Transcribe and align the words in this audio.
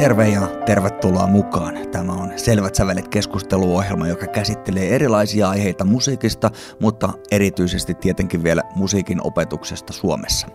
Terve 0.00 0.28
ja 0.28 0.46
tervetuloa 0.66 1.26
mukaan. 1.26 1.74
Tämä 1.92 2.12
on 2.12 2.32
Selvät 2.36 2.74
sävelet 2.74 3.08
keskusteluohjelma, 3.08 4.08
joka 4.08 4.26
käsittelee 4.26 4.94
erilaisia 4.94 5.48
aiheita 5.48 5.84
musiikista, 5.84 6.50
mutta 6.80 7.12
erityisesti 7.30 7.94
tietenkin 7.94 8.42
vielä 8.42 8.62
musiikin 8.74 9.26
opetuksesta 9.26 9.92
Suomessa. 9.92 10.46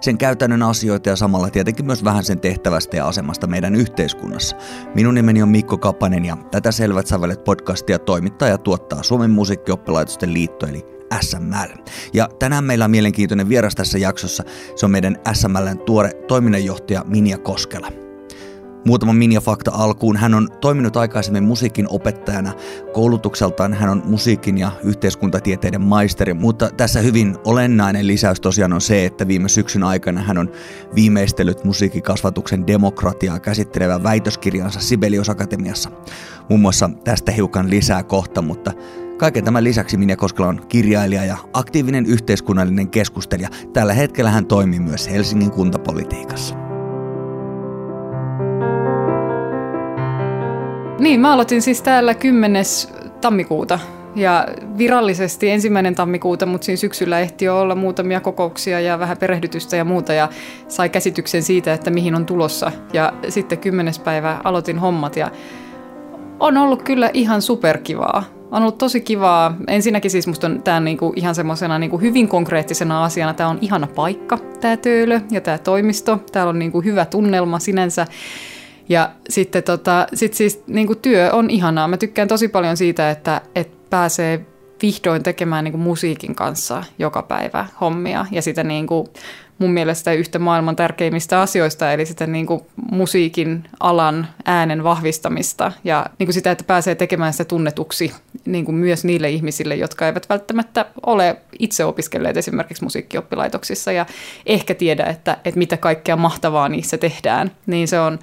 Sen 0.00 0.18
käytännön 0.18 0.62
asioita 0.62 1.08
ja 1.08 1.16
samalla 1.16 1.50
tietenkin 1.50 1.86
myös 1.86 2.04
vähän 2.04 2.24
sen 2.24 2.40
tehtävästä 2.40 2.96
ja 2.96 3.06
asemasta 3.06 3.46
meidän 3.46 3.74
yhteiskunnassa. 3.74 4.56
Minun 4.94 5.14
nimeni 5.14 5.42
on 5.42 5.48
Mikko 5.48 5.78
Kapanen 5.78 6.24
ja 6.24 6.36
tätä 6.50 6.72
Selvät 6.72 7.06
sävelet 7.06 7.44
podcastia 7.44 7.98
toimittaa 7.98 8.48
ja 8.48 8.58
tuottaa 8.58 9.02
Suomen 9.02 9.30
musiikkioppilaitosten 9.30 10.32
liitto 10.32 10.66
eli 10.66 10.86
SML. 11.20 11.82
Ja 12.14 12.28
tänään 12.38 12.64
meillä 12.64 12.84
on 12.84 12.90
mielenkiintoinen 12.90 13.48
vieras 13.48 13.74
tässä 13.74 13.98
jaksossa. 13.98 14.44
Se 14.76 14.86
on 14.86 14.92
meidän 14.92 15.16
SMLn 15.32 15.78
tuore 15.86 16.10
toiminnanjohtaja 16.28 17.04
Minja 17.06 17.38
Koskela. 17.38 18.03
Muutama 18.84 19.12
minja-fakta 19.12 19.70
alkuun. 19.74 20.16
Hän 20.16 20.34
on 20.34 20.48
toiminut 20.60 20.96
aikaisemmin 20.96 21.44
musiikin 21.44 21.86
opettajana. 21.88 22.52
Koulutukseltaan 22.92 23.74
hän 23.74 23.90
on 23.90 24.02
musiikin 24.04 24.58
ja 24.58 24.70
yhteiskuntatieteiden 24.82 25.80
maisteri, 25.80 26.34
mutta 26.34 26.70
tässä 26.76 27.00
hyvin 27.00 27.36
olennainen 27.44 28.06
lisäys 28.06 28.40
tosiaan 28.40 28.72
on 28.72 28.80
se, 28.80 29.04
että 29.04 29.28
viime 29.28 29.48
syksyn 29.48 29.82
aikana 29.82 30.22
hän 30.22 30.38
on 30.38 30.50
viimeistellyt 30.94 31.64
musiikkikasvatuksen 31.64 32.66
demokratiaa 32.66 33.40
käsittelevän 33.40 34.02
väitöskirjansa 34.02 34.80
Sibelius 34.80 35.30
Akatemiassa. 35.30 35.90
Muun 36.48 36.60
muassa 36.60 36.90
tästä 37.04 37.32
hiukan 37.32 37.70
lisää 37.70 38.02
kohta, 38.02 38.42
mutta 38.42 38.72
Kaiken 39.16 39.44
tämän 39.44 39.64
lisäksi 39.64 39.96
Minja 39.96 40.16
Koskela 40.16 40.48
on 40.48 40.66
kirjailija 40.68 41.24
ja 41.24 41.36
aktiivinen 41.52 42.06
yhteiskunnallinen 42.06 42.88
keskustelija. 42.88 43.48
Tällä 43.72 43.94
hetkellä 43.94 44.30
hän 44.30 44.46
toimii 44.46 44.80
myös 44.80 45.10
Helsingin 45.10 45.50
kuntapolitiikassa. 45.50 46.63
Niin, 50.98 51.20
mä 51.20 51.32
aloitin 51.32 51.62
siis 51.62 51.82
täällä 51.82 52.14
10. 52.14 52.64
tammikuuta 53.20 53.78
ja 54.14 54.46
virallisesti 54.78 55.50
ensimmäinen 55.50 55.94
tammikuuta, 55.94 56.46
mutta 56.46 56.64
siinä 56.64 56.76
syksyllä 56.76 57.20
ehti 57.20 57.44
jo 57.44 57.60
olla 57.60 57.74
muutamia 57.74 58.20
kokouksia 58.20 58.80
ja 58.80 58.98
vähän 58.98 59.16
perehdytystä 59.16 59.76
ja 59.76 59.84
muuta 59.84 60.12
ja 60.12 60.28
sai 60.68 60.88
käsityksen 60.88 61.42
siitä, 61.42 61.72
että 61.72 61.90
mihin 61.90 62.14
on 62.14 62.26
tulossa. 62.26 62.72
Ja 62.92 63.12
sitten 63.28 63.58
kymmenes 63.58 63.98
päivä 63.98 64.40
aloitin 64.44 64.78
hommat 64.78 65.16
ja 65.16 65.30
on 66.40 66.56
ollut 66.56 66.82
kyllä 66.82 67.10
ihan 67.12 67.42
superkivaa. 67.42 68.24
On 68.50 68.62
ollut 68.62 68.78
tosi 68.78 69.00
kivaa. 69.00 69.56
Ensinnäkin 69.68 70.10
siis 70.10 70.26
musta 70.26 70.50
tämä 70.64 70.80
niinku 70.80 71.12
ihan 71.16 71.34
semmoisena 71.34 71.78
niinku 71.78 71.98
hyvin 71.98 72.28
konkreettisena 72.28 73.04
asiana. 73.04 73.34
Tämä 73.34 73.48
on 73.48 73.58
ihana 73.60 73.86
paikka, 73.86 74.38
tämä 74.60 74.76
töölö 74.76 75.20
ja 75.30 75.40
tämä 75.40 75.58
toimisto. 75.58 76.20
Täällä 76.32 76.50
on 76.50 76.58
niinku 76.58 76.80
hyvä 76.80 77.04
tunnelma 77.04 77.58
sinänsä. 77.58 78.06
Ja 78.88 79.10
sitten 79.28 79.62
tota, 79.62 80.06
sit 80.14 80.34
siis 80.34 80.62
niinku 80.66 80.94
työ 80.94 81.32
on 81.32 81.50
ihanaa. 81.50 81.88
Mä 81.88 81.96
tykkään 81.96 82.28
tosi 82.28 82.48
paljon 82.48 82.76
siitä, 82.76 83.10
että, 83.10 83.40
että 83.54 83.76
pääsee 83.90 84.46
vihdoin 84.82 85.22
tekemään 85.22 85.64
niinku 85.64 85.78
musiikin 85.78 86.34
kanssa 86.34 86.84
joka 86.98 87.22
päivä 87.22 87.66
hommia. 87.80 88.26
Ja 88.30 88.42
sitä 88.42 88.64
niinku 88.64 89.08
mun 89.58 89.70
mielestä 89.70 90.12
yhtä 90.12 90.38
maailman 90.38 90.76
tärkeimmistä 90.76 91.40
asioista, 91.40 91.92
eli 91.92 92.06
sitä 92.06 92.26
niin 92.26 92.46
kuin 92.46 92.60
musiikin 92.90 93.64
alan 93.80 94.26
äänen 94.44 94.84
vahvistamista 94.84 95.72
ja 95.84 96.06
niin 96.18 96.26
kuin 96.26 96.34
sitä, 96.34 96.50
että 96.50 96.64
pääsee 96.64 96.94
tekemään 96.94 97.32
sitä 97.32 97.44
tunnetuksi 97.44 98.12
niin 98.44 98.64
kuin 98.64 98.74
myös 98.74 99.04
niille 99.04 99.30
ihmisille, 99.30 99.74
jotka 99.74 100.06
eivät 100.06 100.28
välttämättä 100.28 100.86
ole 101.06 101.36
itse 101.58 101.84
opiskelleet 101.84 102.36
esimerkiksi 102.36 102.84
musiikkioppilaitoksissa 102.84 103.92
ja 103.92 104.06
ehkä 104.46 104.74
tiedä, 104.74 105.04
että, 105.04 105.36
että 105.44 105.58
mitä 105.58 105.76
kaikkea 105.76 106.16
mahtavaa 106.16 106.68
niissä 106.68 106.98
tehdään, 106.98 107.50
niin 107.66 107.88
se 107.88 108.00
on 108.00 108.18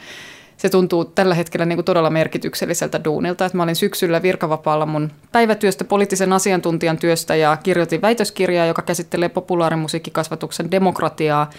se 0.62 0.70
tuntuu 0.70 1.06
tällä 1.06 1.36
hetkellä 1.36 1.66
niin 1.66 1.78
kuin 1.78 1.86
todella 1.86 2.10
merkitykselliseltä 2.10 3.04
duunilta. 3.04 3.46
Että 3.46 3.58
mä 3.58 3.64
olin 3.64 3.76
syksyllä 3.76 4.22
virkavapaalla 4.22 4.86
mun 4.86 5.12
päivätyöstä, 5.32 5.84
poliittisen 5.84 6.34
asiantuntijan 6.34 6.98
työstä 6.98 7.36
ja 7.36 7.58
kirjoitin 7.64 8.02
väitöskirjaa, 8.02 8.66
joka 8.66 8.82
käsittelee 8.82 9.30
populaarimusiikkikasvatuksen 9.30 10.72
demokratiaa. 10.72 11.50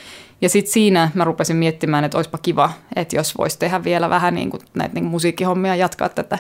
Ja 0.41 0.49
sitten 0.49 0.73
siinä 0.73 1.11
mä 1.15 1.25
rupesin 1.25 1.57
miettimään, 1.57 2.05
että 2.05 2.19
olisipa 2.19 2.39
kiva, 2.39 2.71
että 2.97 3.17
jos 3.17 3.39
voisi 3.39 3.59
tehdä 3.59 3.85
vielä 3.85 4.11
vähän 4.11 4.35
niin 4.35 4.51
kuin 4.51 4.63
näitä 4.75 4.95
niin 4.95 5.05
kuin 5.05 5.11
musiikkihommia 5.11 5.77
jatkaa 5.77 6.09
tätä. 6.09 6.39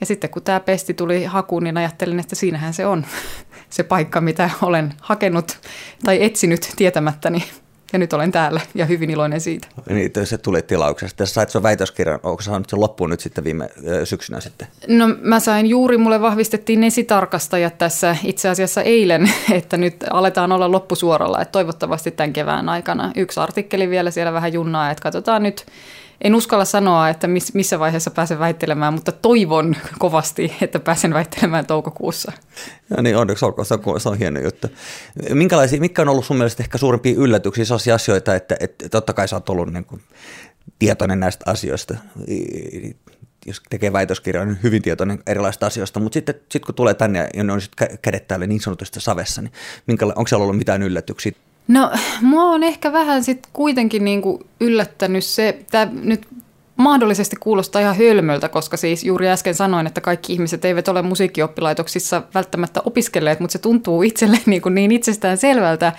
Ja 0.00 0.06
sitten 0.06 0.30
kun 0.30 0.42
tämä 0.42 0.60
pesti 0.60 0.94
tuli 0.94 1.24
hakuun, 1.24 1.64
niin 1.64 1.76
ajattelin, 1.76 2.20
että 2.20 2.34
siinähän 2.34 2.74
se 2.74 2.86
on 2.86 3.06
se 3.70 3.82
paikka, 3.82 4.20
mitä 4.20 4.50
olen 4.62 4.94
hakenut 5.00 5.58
tai 6.04 6.24
etsinyt 6.24 6.72
tietämättäni 6.76 7.44
ja 7.92 7.98
nyt 7.98 8.12
olen 8.12 8.32
täällä 8.32 8.60
ja 8.74 8.86
hyvin 8.86 9.10
iloinen 9.10 9.40
siitä. 9.40 9.68
Niin, 9.90 10.10
se 10.24 10.38
tuli 10.38 10.62
tilauksesta. 10.62 11.16
Tässä 11.16 11.34
sait 11.34 11.50
sun 11.50 11.62
väitöskirjan, 11.62 12.20
onko 12.22 12.42
saanut 12.42 12.70
sen 12.70 12.80
loppuun 12.80 13.10
nyt 13.10 13.20
sitten 13.20 13.44
viime 13.44 13.70
syksynä 14.04 14.40
sitten? 14.40 14.68
No 14.88 15.08
mä 15.20 15.40
sain 15.40 15.66
juuri, 15.66 15.98
mulle 15.98 16.20
vahvistettiin 16.20 16.84
esitarkastajat 16.84 17.78
tässä 17.78 18.16
itse 18.24 18.48
asiassa 18.48 18.82
eilen, 18.82 19.30
että 19.52 19.76
nyt 19.76 20.04
aletaan 20.10 20.52
olla 20.52 20.72
loppusuoralla, 20.72 21.40
että 21.40 21.52
toivottavasti 21.52 22.10
tämän 22.10 22.32
kevään 22.32 22.68
aikana. 22.68 23.12
Yksi 23.16 23.40
artikkeli 23.40 23.90
vielä 23.90 24.10
siellä 24.10 24.32
vähän 24.32 24.52
junnaa, 24.52 24.90
että 24.90 25.02
katsotaan 25.02 25.42
nyt, 25.42 25.66
en 26.20 26.34
uskalla 26.34 26.64
sanoa, 26.64 27.08
että 27.08 27.28
missä 27.54 27.78
vaiheessa 27.78 28.10
pääsen 28.10 28.38
väittelemään, 28.38 28.94
mutta 28.94 29.12
toivon 29.12 29.76
kovasti, 29.98 30.56
että 30.60 30.80
pääsen 30.80 31.14
väittelemään 31.14 31.66
toukokuussa. 31.66 32.32
Ja 32.96 33.02
niin, 33.02 33.16
onneksi 33.16 33.44
olkoon, 33.44 33.66
se 33.66 33.74
on, 33.74 34.00
se 34.00 34.08
on 34.08 34.18
hieno 34.18 34.40
juttu. 34.40 34.68
Minkälaisia, 35.34 35.80
mitkä 35.80 36.02
on 36.02 36.08
ollut 36.08 36.24
sun 36.24 36.36
mielestä 36.36 36.62
ehkä 36.62 36.78
suurimpia 36.78 37.14
yllätyksiä, 37.16 37.64
sellaisia 37.64 37.94
asioita, 37.94 38.34
että, 38.34 38.56
että 38.60 38.88
totta 38.88 39.12
kai 39.12 39.28
sä 39.28 39.36
oot 39.36 39.48
ollut 39.48 39.72
niin 39.72 39.84
kuin 39.84 40.02
tietoinen 40.78 41.20
näistä 41.20 41.50
asioista, 41.50 41.94
jos 43.46 43.62
tekee 43.70 43.92
väitöskirjaa, 43.92 44.44
niin 44.44 44.58
hyvin 44.62 44.82
tietoinen 44.82 45.22
erilaisista 45.26 45.66
asioista, 45.66 46.00
mutta 46.00 46.14
sitten 46.14 46.34
sit 46.52 46.64
kun 46.64 46.74
tulee 46.74 46.94
tänne 46.94 47.28
ja 47.34 47.44
ne 47.44 47.52
on 47.52 47.60
sitten 47.60 47.98
kädet 48.02 48.28
täällä 48.28 48.46
niin 48.46 48.60
sanotusti 48.60 49.00
savessa, 49.00 49.42
niin 49.42 49.98
onko 50.02 50.26
siellä 50.26 50.42
ollut 50.42 50.58
mitään 50.58 50.82
yllätyksiä? 50.82 51.32
No 51.68 51.90
mua 52.20 52.44
on 52.44 52.62
ehkä 52.62 52.92
vähän 52.92 53.24
sitten 53.24 53.50
kuitenkin 53.52 54.04
niinku 54.04 54.46
yllättänyt 54.60 55.24
se, 55.24 55.58
tämä 55.70 55.92
nyt 56.02 56.28
mahdollisesti 56.76 57.36
kuulostaa 57.36 57.82
ihan 57.82 57.96
hölmöltä, 57.96 58.48
koska 58.48 58.76
siis 58.76 59.04
juuri 59.04 59.28
äsken 59.28 59.54
sanoin, 59.54 59.86
että 59.86 60.00
kaikki 60.00 60.32
ihmiset 60.32 60.64
eivät 60.64 60.88
ole 60.88 61.02
musiikkioppilaitoksissa 61.02 62.22
välttämättä 62.34 62.80
opiskelleet, 62.84 63.40
mutta 63.40 63.52
se 63.52 63.58
tuntuu 63.58 64.02
itselle 64.02 64.38
niin, 64.46 64.62
kuin 64.62 64.74
niin 64.74 64.92
itsestään 64.92 65.38
selvältä, 65.38 65.92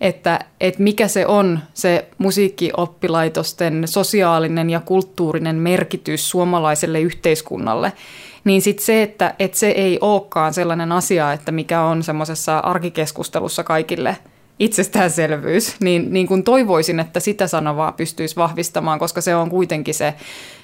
että, 0.00 0.38
että 0.60 0.82
mikä 0.82 1.08
se 1.08 1.26
on 1.26 1.58
se 1.74 2.08
musiikkioppilaitosten 2.18 3.88
sosiaalinen 3.88 4.70
ja 4.70 4.80
kulttuurinen 4.80 5.56
merkitys 5.56 6.30
suomalaiselle 6.30 7.00
yhteiskunnalle. 7.00 7.92
Niin 8.44 8.62
sitten 8.62 8.86
se, 8.86 9.02
että, 9.02 9.34
että 9.38 9.58
se 9.58 9.68
ei 9.68 9.98
olekaan 10.00 10.54
sellainen 10.54 10.92
asia, 10.92 11.32
että 11.32 11.52
mikä 11.52 11.82
on 11.82 12.02
semmoisessa 12.02 12.58
arkikeskustelussa 12.58 13.64
kaikille– 13.64 14.16
itsestäänselvyys, 14.60 15.80
niin, 15.80 16.12
niin 16.12 16.26
kuin 16.26 16.44
toivoisin, 16.44 17.00
että 17.00 17.20
sitä 17.20 17.46
sanovaa 17.46 17.92
pystyisi 17.92 18.36
vahvistamaan, 18.36 18.98
koska 18.98 19.20
se 19.20 19.34
on 19.34 19.50
kuitenkin 19.50 19.94
se 19.94 20.14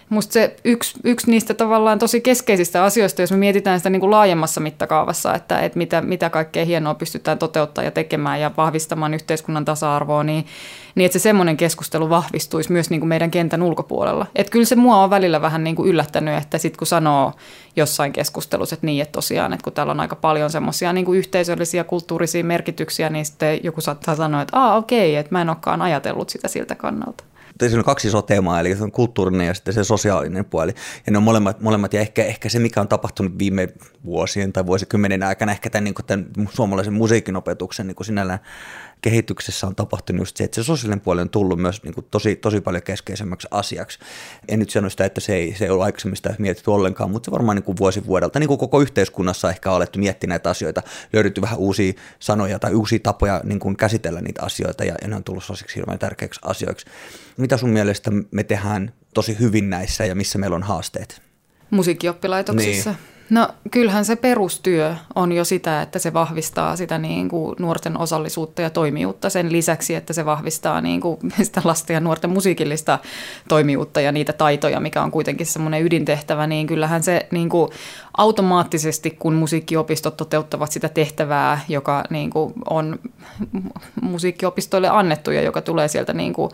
Musta 0.09 0.33
se 0.33 0.57
yksi, 0.65 0.95
yksi 1.05 1.31
niistä 1.31 1.55
tavallaan 1.55 1.99
tosi 1.99 2.21
keskeisistä 2.21 2.85
asioista, 2.85 3.23
jos 3.23 3.31
me 3.31 3.37
mietitään 3.37 3.81
sitä 3.81 3.91
niin 3.91 4.01
kuin 4.01 4.11
laajemmassa 4.11 4.61
mittakaavassa, 4.61 5.35
että, 5.35 5.61
että 5.61 5.79
mitä, 5.79 6.01
mitä 6.01 6.31
kaikkea 6.31 6.65
hienoa 6.65 6.95
pystytään 6.95 7.39
toteuttamaan 7.39 7.85
ja 7.85 7.91
tekemään 7.91 8.41
ja 8.41 8.51
vahvistamaan 8.57 9.15
yhteiskunnan 9.15 9.65
tasa-arvoa, 9.65 10.25
niin, 10.25 10.47
niin 10.95 11.07
että 11.07 11.19
se 11.19 11.23
semmoinen 11.23 11.57
keskustelu 11.57 12.11
vahvistuisi 12.11 12.73
myös 12.73 12.91
niin 12.91 13.01
kuin 13.01 13.09
meidän 13.09 13.31
kentän 13.31 13.63
ulkopuolella. 13.63 14.27
Että 14.35 14.51
kyllä 14.51 14.65
se 14.65 14.77
mua 14.77 15.03
on 15.03 15.11
välillä 15.11 15.43
vähän 15.43 15.65
niin 15.65 15.77
kuin 15.77 15.89
yllättänyt, 15.89 16.43
että 16.43 16.59
sitten 16.59 16.79
kun 16.79 16.87
sanoo 16.87 17.33
jossain 17.77 18.13
keskustelussa, 18.13 18.75
että 18.75 18.87
niin, 18.87 19.03
että 19.03 19.13
tosiaan, 19.13 19.53
että 19.53 19.65
kun 19.65 19.73
täällä 19.73 19.91
on 19.91 20.01
aika 20.01 20.17
paljon 20.17 20.51
semmoisia 20.51 20.93
niin 20.93 21.07
kuin 21.07 21.19
yhteisöllisiä 21.19 21.85
kulttuurisia 21.85 22.45
merkityksiä, 22.45 23.11
niin 23.11 23.27
sitten 23.27 23.61
joku 23.63 23.81
saattaa 23.81 24.17
sanoa, 24.17 24.43
että 24.43 24.61
aa 24.61 24.77
okei, 24.77 25.17
että 25.17 25.33
mä 25.33 25.41
en 25.41 25.49
olekaan 25.49 25.83
ajatellut 25.83 26.31
sitä 26.31 26.49
siltä 26.49 26.75
kannalta 26.75 27.25
siinä 27.61 27.79
on 27.79 27.85
kaksi 27.85 28.09
isoa 28.09 28.23
teemaa, 28.23 28.61
eli 28.61 28.77
se 28.77 28.83
on 28.83 28.93
kulttuurinen 28.93 29.47
ja 29.47 29.55
sitten 29.55 29.75
se 29.75 29.85
sosiaalinen 29.85 30.45
puoli. 30.45 30.75
Ja 31.07 31.13
ne 31.13 31.19
on 31.19 31.25
molemmat, 31.25 31.61
molemmat 31.61 31.93
ja 31.93 32.01
ehkä, 32.01 32.25
ehkä 32.25 32.49
se, 32.49 32.59
mikä 32.59 32.81
on 32.81 32.89
tapahtunut 32.89 33.39
viime 33.39 33.69
vuosien 34.05 34.53
tai 34.53 34.67
vuosikymmenen 34.67 35.23
aikana, 35.23 35.53
ehkä 35.53 35.71
tämän, 35.71 35.85
niin 35.85 35.95
kuin 35.95 36.07
tämän 36.07 36.27
suomalaisen 36.51 36.93
musiikin 36.93 37.37
opetuksen 37.37 37.87
niin 37.87 37.97
kuin 37.97 38.07
sinällään 38.07 38.41
kehityksessä 39.03 39.67
on 39.67 39.77
tapahtunut 39.77 40.21
just 40.21 40.37
se, 40.37 40.45
että 40.45 40.55
se 40.55 40.65
sosiaalinen 40.65 41.01
puoli 41.01 41.21
on 41.21 41.31
tullut 41.31 41.59
myös 41.59 41.83
niin 41.83 41.95
kuin 41.95 42.07
tosi, 42.11 42.37
tosi 42.37 42.61
paljon 42.61 42.83
keskeisemmäksi 42.83 43.49
asiaksi. 43.51 43.99
En 44.49 44.59
nyt 44.59 44.71
sano 44.71 44.91
sitä, 44.91 45.05
että 45.05 45.21
se 45.21 45.35
ei, 45.35 45.55
se 45.59 45.65
ei 45.65 45.71
ollut 45.71 45.85
aikaisemmin 45.85 46.17
sitä 46.17 46.35
mietitty 46.39 46.71
ollenkaan, 46.71 47.11
mutta 47.11 47.27
se 47.27 47.31
varmaan 47.31 47.57
niin 47.57 47.65
kuin 47.65 47.77
vuosi 47.77 48.07
vuodelta, 48.07 48.39
niin 48.39 48.49
kuin 48.49 48.59
koko 48.59 48.81
yhteiskunnassa 48.81 49.51
ehkä 49.51 49.71
on 49.71 49.77
alettu 49.77 49.99
miettiä 49.99 50.29
näitä 50.29 50.51
asioita, 50.51 50.83
löydetty 51.13 51.41
vähän 51.41 51.59
uusia 51.59 51.93
sanoja 52.19 52.59
tai 52.59 52.75
uusia 52.75 52.99
tapoja 52.99 53.41
niin 53.45 53.59
kuin 53.59 53.77
käsitellä 53.77 54.21
niitä 54.21 54.43
asioita 54.43 54.85
ja, 54.85 54.95
ja 55.03 55.09
ne 55.09 55.17
on 55.17 55.25
tullut 55.25 55.45
sosiksi 55.45 55.77
hirveän 55.77 55.99
tärkeiksi 55.99 56.41
asioiksi. 56.45 56.87
Mitä 57.37 57.57
sun 57.57 57.71
mielestä 57.71 58.11
me 58.31 58.45
tehdään 58.45 58.93
tosi 59.15 59.39
hyvin 59.39 59.71
näissä 59.71 60.05
ja 60.05 60.15
missä 60.15 60.39
meillä 60.39 60.57
on 60.57 60.63
haasteet? 60.63 61.23
Musiikkioppilaitoksissa. 61.71 62.91
Niin. 62.91 63.16
No 63.31 63.49
kyllähän 63.71 64.05
se 64.05 64.17
perustyö 64.17 64.95
on 65.15 65.33
jo 65.33 65.45
sitä, 65.45 65.83
että 65.83 65.99
se 65.99 66.13
vahvistaa 66.13 66.77
sitä 66.77 66.99
niin 66.99 67.29
kuin 67.29 67.57
nuorten 67.59 67.99
osallisuutta 67.99 68.63
ja 68.63 68.71
toimijuutta 68.71 69.31
sen 69.31 69.53
lisäksi, 69.53 69.95
että 69.95 70.13
se 70.13 70.25
vahvistaa 70.25 70.81
niin 70.81 71.01
kuin 71.01 71.19
sitä 71.43 71.61
lasten 71.65 71.95
ja 71.95 72.01
nuorten 72.01 72.31
musiikillista 72.31 72.99
toimijuutta 73.49 74.01
ja 74.01 74.13
niitä 74.13 74.33
taitoja, 74.33 74.81
mikä 74.81 75.03
on 75.03 75.11
kuitenkin 75.11 75.47
semmoinen 75.47 75.85
ydintehtävä, 75.85 76.47
niin 76.47 76.67
kyllähän 76.67 77.03
se 77.03 77.27
niin 77.31 77.49
kuin 77.49 77.71
automaattisesti, 78.17 79.11
kun 79.11 79.35
musiikkiopistot 79.35 80.17
toteuttavat 80.17 80.73
sitä 80.73 80.89
tehtävää, 80.89 81.61
joka 81.69 82.05
niin 82.11 82.31
kuin 82.31 82.53
on 82.71 82.99
musiikkiopistoille 84.03 84.89
annettu 84.89 85.31
ja 85.31 85.43
joka 85.43 85.63
tulee 85.63 85.89
sieltä 85.89 86.13
niin 86.13 86.33
kuin 86.33 86.51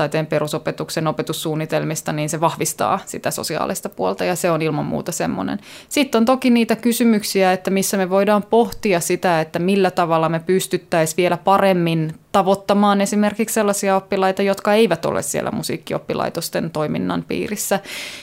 taiteen 0.00 0.26
perusopetuksen 0.26 1.06
opetussuunnitelmista, 1.06 2.12
niin 2.12 2.28
se 2.28 2.40
vahvistaa 2.40 2.98
sitä 3.06 3.30
sosiaalista 3.30 3.88
puolta 3.88 4.24
ja 4.24 4.36
se 4.36 4.50
on 4.50 4.62
ilman 4.62 4.86
muuta 4.86 5.12
semmoinen. 5.12 5.58
Sitten 5.88 6.18
on 6.18 6.24
toki 6.24 6.50
niitä 6.50 6.76
kysymyksiä, 6.76 7.52
että 7.52 7.70
missä 7.70 7.96
me 7.96 8.10
voidaan 8.10 8.42
pohtia 8.42 9.00
sitä, 9.00 9.40
että 9.40 9.58
millä 9.58 9.90
tavalla 9.90 10.28
me 10.28 10.40
pystyttäisiin 10.40 11.16
vielä 11.16 11.36
paremmin 11.36 12.14
tavoittamaan 12.32 13.00
esimerkiksi 13.00 13.54
sellaisia 13.54 13.96
oppilaita, 13.96 14.42
jotka 14.42 14.74
eivät 14.74 15.04
ole 15.04 15.22
siellä 15.22 15.50
musiikkioppilaitosten 15.50 16.70
toiminnan 16.70 17.24
piirissä. 17.28 17.80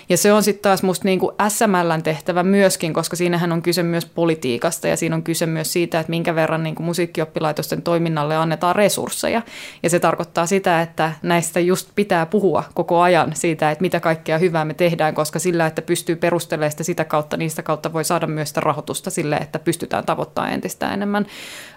Ja 0.09 0.18
se 0.18 0.33
on 0.33 0.44
sitten 0.44 0.62
taas 0.62 0.83
musta 0.83 1.06
niin 1.06 1.19
kuin 1.19 1.36
SMLn 1.48 2.04
tehtävä 2.04 2.44
myöskin, 2.44 2.94
koska 2.94 3.15
siinähän 3.15 3.51
on 3.51 3.62
kyse 3.62 3.83
myös 3.83 4.06
politiikasta 4.06 4.88
ja 4.88 4.98
siinä 4.98 5.15
on 5.15 5.24
kyse 5.24 5.45
myös 5.45 5.74
siitä, 5.74 6.00
että 6.00 6.09
minkä 6.09 6.36
verran 6.36 6.63
niin 6.63 6.75
kuin 6.75 6.86
musiikkioppilaitosten 6.86 7.81
toiminnalle 7.81 8.36
annetaan 8.36 8.75
resursseja. 8.75 9.42
Ja 9.83 9.89
se 9.89 10.00
tarkoittaa 10.00 10.45
sitä, 10.45 10.81
että 10.81 11.12
näistä 11.21 11.59
just 11.59 11.89
pitää 11.95 12.25
puhua 12.25 12.63
koko 12.74 13.01
ajan 13.01 13.36
siitä, 13.36 13.71
että 13.71 13.81
mitä 13.81 14.00
kaikkea 14.00 14.38
hyvää 14.38 14.65
me 14.65 14.74
tehdään, 14.74 15.13
koska 15.13 15.39
sillä, 15.39 15.68
että 15.68 15.81
pystyy 15.81 16.15
perustelemaan 16.15 16.71
sitä 16.71 16.83
sitä 16.83 17.06
kautta, 17.06 17.38
niistä 17.38 17.63
kautta 17.63 17.94
voi 17.94 18.04
saada 18.04 18.27
myös 18.27 18.48
sitä 18.50 18.62
rahoitusta 18.62 19.09
sille, 19.09 19.36
että 19.36 19.59
pystytään 19.59 20.06
tavoittamaan 20.06 20.54
entistä 20.54 20.94
enemmän 20.94 21.25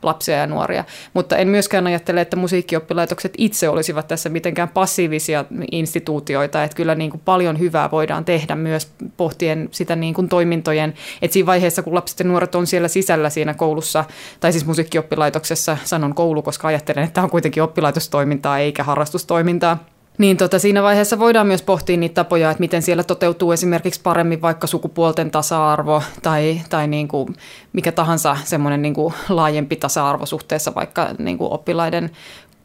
lapsia 0.02 0.36
ja 0.36 0.46
nuoria. 0.46 0.84
Mutta 1.14 1.36
en 1.36 1.48
myöskään 1.48 1.86
ajattele, 1.86 2.19
että 2.20 2.36
musiikkioppilaitokset 2.36 3.32
itse 3.38 3.68
olisivat 3.68 4.08
tässä 4.08 4.28
mitenkään 4.28 4.68
passiivisia 4.68 5.44
instituutioita, 5.72 6.64
että 6.64 6.76
kyllä 6.76 6.94
niin 6.94 7.10
kuin 7.10 7.22
paljon 7.24 7.58
hyvää 7.58 7.90
voidaan 7.90 8.24
tehdä 8.24 8.54
myös 8.54 8.88
pohtien 9.16 9.68
sitä 9.70 9.96
niin 9.96 10.14
kuin 10.14 10.28
toimintojen, 10.28 10.94
että 11.22 11.32
siinä 11.32 11.46
vaiheessa, 11.46 11.82
kun 11.82 11.94
lapset 11.94 12.18
ja 12.18 12.24
nuoret 12.24 12.54
on 12.54 12.66
siellä 12.66 12.88
sisällä 12.88 13.30
siinä 13.30 13.54
koulussa, 13.54 14.04
tai 14.40 14.52
siis 14.52 14.66
musiikkioppilaitoksessa, 14.66 15.76
sanon 15.84 16.14
koulu, 16.14 16.42
koska 16.42 16.68
ajattelen, 16.68 17.04
että 17.04 17.14
tämä 17.14 17.24
on 17.24 17.30
kuitenkin 17.30 17.62
oppilaitostoimintaa 17.62 18.58
eikä 18.58 18.84
harrastustoimintaa, 18.84 19.78
niin 20.20 20.36
tota, 20.36 20.58
siinä 20.58 20.82
vaiheessa 20.82 21.18
voidaan 21.18 21.46
myös 21.46 21.62
pohtia 21.62 21.96
niitä 21.96 22.14
tapoja, 22.14 22.50
että 22.50 22.60
miten 22.60 22.82
siellä 22.82 23.04
toteutuu 23.04 23.52
esimerkiksi 23.52 24.00
paremmin 24.02 24.42
vaikka 24.42 24.66
sukupuolten 24.66 25.30
tasa-arvo 25.30 26.02
tai, 26.22 26.60
tai 26.70 26.88
niin 26.88 27.08
kuin 27.08 27.36
mikä 27.72 27.92
tahansa 27.92 28.36
semmoinen 28.44 28.82
niin 28.82 28.94
laajempi 29.28 29.76
tasa-arvo 29.76 30.26
suhteessa 30.26 30.74
vaikka 30.74 31.08
niin 31.18 31.38
kuin 31.38 31.52
oppilaiden 31.52 32.10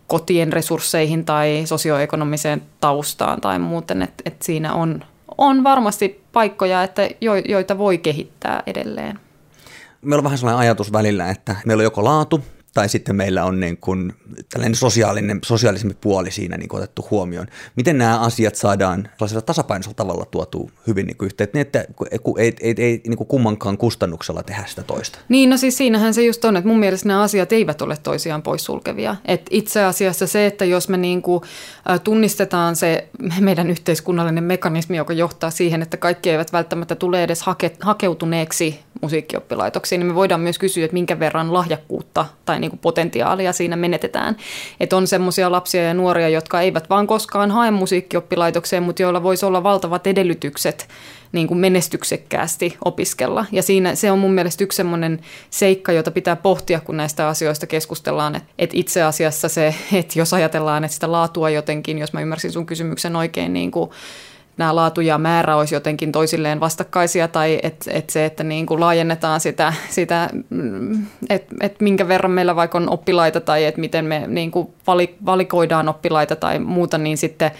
kotien 0.07 0.53
resursseihin 0.53 1.25
tai 1.25 1.61
sosioekonomiseen 1.65 2.61
taustaan 2.81 3.41
tai 3.41 3.59
muuten, 3.59 4.01
että, 4.01 4.23
että 4.25 4.45
siinä 4.45 4.73
on, 4.73 5.03
on 5.37 5.63
varmasti 5.63 6.23
paikkoja, 6.33 6.83
että 6.83 7.09
jo, 7.21 7.35
joita 7.35 7.77
voi 7.77 7.97
kehittää 7.97 8.63
edelleen. 8.67 9.19
Meillä 10.01 10.19
on 10.19 10.23
vähän 10.23 10.37
sellainen 10.37 10.59
ajatus 10.59 10.93
välillä, 10.93 11.29
että 11.29 11.55
meillä 11.65 11.81
on 11.81 11.85
joko 11.85 12.03
laatu 12.03 12.41
tai 12.75 12.89
sitten 12.89 13.15
meillä 13.15 13.45
on 13.45 13.59
niin 13.59 13.77
kuin 13.77 14.13
tällainen 14.49 14.75
sosiaalinen, 14.75 15.39
sosiaalisempi 15.45 15.97
puoli 16.01 16.31
siinä 16.31 16.57
niin 16.57 16.69
kuin 16.69 16.83
otettu 16.83 17.07
huomioon. 17.11 17.47
Miten 17.75 17.97
nämä 17.97 18.19
asiat 18.19 18.55
saadaan 18.55 19.09
tasapainoisella 19.45 19.95
tavalla 19.95 20.25
tuotu 20.25 20.71
hyvin 20.87 21.07
niin 21.07 21.17
kuin 21.17 21.25
yhteen, 21.25 21.49
niin 21.53 21.61
että 21.61 21.85
ei, 22.37 22.53
ei, 22.61 22.73
ei 22.77 23.01
niin 23.07 23.17
kuin 23.17 23.27
kummankaan 23.27 23.77
kustannuksella 23.77 24.43
tehdä 24.43 24.63
sitä 24.67 24.83
toista? 24.83 25.19
Niin, 25.29 25.49
no 25.49 25.57
siis 25.57 25.77
siinähän 25.77 26.13
se 26.13 26.23
just 26.23 26.45
on, 26.45 26.57
että 26.57 26.67
mun 26.67 26.79
mielestä 26.79 27.07
nämä 27.07 27.21
asiat 27.21 27.51
eivät 27.51 27.81
ole 27.81 27.97
toisiaan 28.03 28.41
poissulkevia. 28.41 29.15
Et 29.25 29.41
itse 29.49 29.83
asiassa 29.83 30.27
se, 30.27 30.45
että 30.45 30.65
jos 30.65 30.89
me 30.89 30.97
niin 30.97 31.21
kuin 31.21 31.41
tunnistetaan 32.03 32.75
se 32.75 33.07
meidän 33.39 33.69
yhteiskunnallinen 33.69 34.43
mekanismi, 34.43 34.97
joka 34.97 35.13
johtaa 35.13 35.51
siihen, 35.51 35.81
että 35.81 35.97
kaikki 35.97 36.29
eivät 36.29 36.53
välttämättä 36.53 36.95
tule 36.95 37.23
edes 37.23 37.41
hake, 37.43 37.71
hakeutuneeksi 37.81 38.79
musiikkioppilaitoksiin, 39.01 39.99
niin 39.99 40.07
me 40.07 40.15
voidaan 40.15 40.41
myös 40.41 40.59
kysyä, 40.59 40.85
että 40.85 40.93
minkä 40.93 41.19
verran 41.19 41.53
lahjakkuutta 41.53 42.25
tai 42.45 42.59
niin 42.65 42.71
kuin 42.71 42.79
potentiaalia 42.79 43.53
siinä 43.53 43.75
menetetään. 43.75 44.37
Että 44.79 44.97
on 44.97 45.07
semmoisia 45.07 45.51
lapsia 45.51 45.83
ja 45.83 45.93
nuoria, 45.93 46.29
jotka 46.29 46.61
eivät 46.61 46.89
vaan 46.89 47.07
koskaan 47.07 47.51
hae 47.51 47.71
musiikkioppilaitokseen, 47.71 48.83
mutta 48.83 49.01
joilla 49.01 49.23
voisi 49.23 49.45
olla 49.45 49.63
valtavat 49.63 50.07
edellytykset 50.07 50.87
niin 51.31 51.47
kuin 51.47 51.57
menestyksekkäästi 51.57 52.77
opiskella. 52.85 53.45
Ja 53.51 53.63
siinä 53.63 53.95
se 53.95 54.11
on 54.11 54.19
mun 54.19 54.33
mielestä 54.33 54.63
yksi 54.63 54.75
semmoinen 54.75 55.19
seikka, 55.49 55.91
jota 55.91 56.11
pitää 56.11 56.35
pohtia, 56.35 56.79
kun 56.79 56.97
näistä 56.97 57.27
asioista 57.27 57.67
keskustellaan. 57.67 58.35
Että 58.35 58.49
et 58.57 58.69
itse 58.73 59.03
asiassa 59.03 59.49
se, 59.49 59.75
että 59.93 60.19
jos 60.19 60.33
ajatellaan, 60.33 60.83
että 60.83 60.93
sitä 60.95 61.11
laatua 61.11 61.49
jotenkin, 61.49 61.97
jos 61.97 62.13
mä 62.13 62.21
ymmärsin 62.21 62.51
sun 62.51 62.65
kysymyksen 62.65 63.15
oikein, 63.15 63.53
niin 63.53 63.71
kuin 63.71 63.89
nämä 64.57 64.75
laatu 64.75 65.01
ja 65.01 65.17
määrä 65.17 65.55
olisi 65.55 65.75
jotenkin 65.75 66.11
toisilleen 66.11 66.59
vastakkaisia 66.59 67.27
tai 67.27 67.59
että 67.63 67.91
et 67.93 68.09
se, 68.09 68.25
että 68.25 68.43
niin 68.43 68.65
kuin 68.65 68.79
laajennetaan 68.79 69.39
sitä, 69.39 69.73
sitä 69.89 70.29
että 71.29 71.55
et 71.61 71.81
minkä 71.81 72.07
verran 72.07 72.31
meillä 72.31 72.55
vaikka 72.55 72.77
on 72.77 72.89
oppilaita 72.89 73.41
tai 73.41 73.65
että 73.65 73.81
miten 73.81 74.05
me 74.05 74.23
niin 74.27 74.51
kuin 74.51 74.67
valikoidaan 75.25 75.89
oppilaita 75.89 76.35
tai 76.35 76.59
muuta, 76.59 76.97
niin 76.97 77.17
sitten 77.17 77.51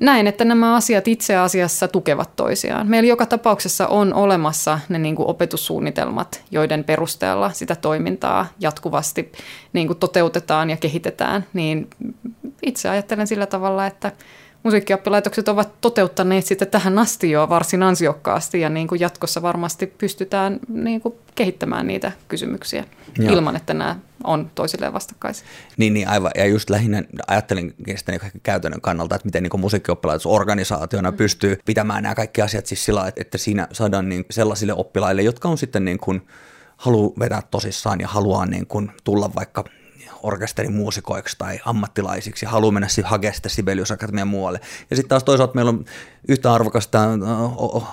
näin, 0.00 0.26
että 0.26 0.44
nämä 0.44 0.74
asiat 0.74 1.08
itse 1.08 1.36
asiassa 1.36 1.88
tukevat 1.88 2.36
toisiaan. 2.36 2.86
Meillä 2.86 3.08
joka 3.08 3.26
tapauksessa 3.26 3.86
on 3.86 4.14
olemassa 4.14 4.78
ne 4.88 4.98
niin 4.98 5.16
kuin 5.16 5.28
opetussuunnitelmat, 5.28 6.44
joiden 6.50 6.84
perusteella 6.84 7.50
sitä 7.52 7.76
toimintaa 7.76 8.46
jatkuvasti 8.60 9.32
niin 9.72 9.86
kuin 9.86 9.98
toteutetaan 9.98 10.70
ja 10.70 10.76
kehitetään, 10.76 11.46
niin 11.52 11.90
itse 12.62 12.88
ajattelen 12.88 13.26
sillä 13.26 13.46
tavalla, 13.46 13.86
että– 13.86 14.12
musiikkioppilaitokset 14.64 15.48
ovat 15.48 15.80
toteuttaneet 15.80 16.46
sitä 16.46 16.66
tähän 16.66 16.98
asti 16.98 17.30
jo 17.30 17.48
varsin 17.48 17.82
ansiokkaasti 17.82 18.60
ja 18.60 18.68
niin 18.68 18.88
kuin 18.88 19.00
jatkossa 19.00 19.42
varmasti 19.42 19.86
pystytään 19.86 20.60
niin 20.68 21.00
kuin 21.00 21.14
kehittämään 21.34 21.86
niitä 21.86 22.12
kysymyksiä 22.28 22.84
Joo. 23.18 23.32
ilman, 23.32 23.56
että 23.56 23.74
nämä 23.74 23.96
on 24.24 24.50
toisilleen 24.54 24.92
vastakkaisia. 24.92 25.46
Niin, 25.76 25.94
niin 25.94 26.08
aivan. 26.08 26.30
Ja 26.34 26.46
just 26.46 26.70
lähinnä 26.70 27.02
ajattelin 27.26 27.74
sitä 27.96 28.12
niin 28.12 28.20
käytännön 28.42 28.80
kannalta, 28.80 29.14
että 29.14 29.26
miten 29.26 29.42
niin 29.42 29.60
musiikkioppilaitos 29.60 30.26
organisaationa 30.26 31.10
mm. 31.10 31.16
pystyy 31.16 31.58
pitämään 31.64 32.02
nämä 32.02 32.14
kaikki 32.14 32.42
asiat 32.42 32.66
siis 32.66 32.84
sillä 32.84 33.08
että, 33.08 33.20
että 33.20 33.38
siinä 33.38 33.68
saadaan 33.72 34.08
niin 34.08 34.24
sellaisille 34.30 34.72
oppilaille, 34.72 35.22
jotka 35.22 35.48
on 35.48 35.58
sitten 35.58 35.84
niin 35.84 35.98
kuin, 35.98 36.22
haluaa 36.76 37.12
vetää 37.18 37.42
tosissaan 37.50 38.00
ja 38.00 38.08
haluaa 38.08 38.46
niin 38.46 38.66
kuin 38.66 38.90
tulla 39.04 39.30
vaikka 39.34 39.64
orkesterin 40.24 40.72
muusikoiksi 40.72 41.36
tai 41.38 41.60
ammattilaisiksi 41.64 42.46
ja 42.46 42.50
haluaa 42.50 42.72
mennä 42.72 42.88
hakemaan 43.04 43.34
sitä 43.34 43.48
Sibelius 43.48 43.90
Akatemian 43.90 44.28
muualle. 44.28 44.60
Ja 44.90 44.96
sitten 44.96 45.08
taas 45.08 45.24
toisaalta 45.24 45.54
meillä 45.54 45.68
on 45.68 45.84
yhtä 46.28 46.52
arvokasta 46.52 47.00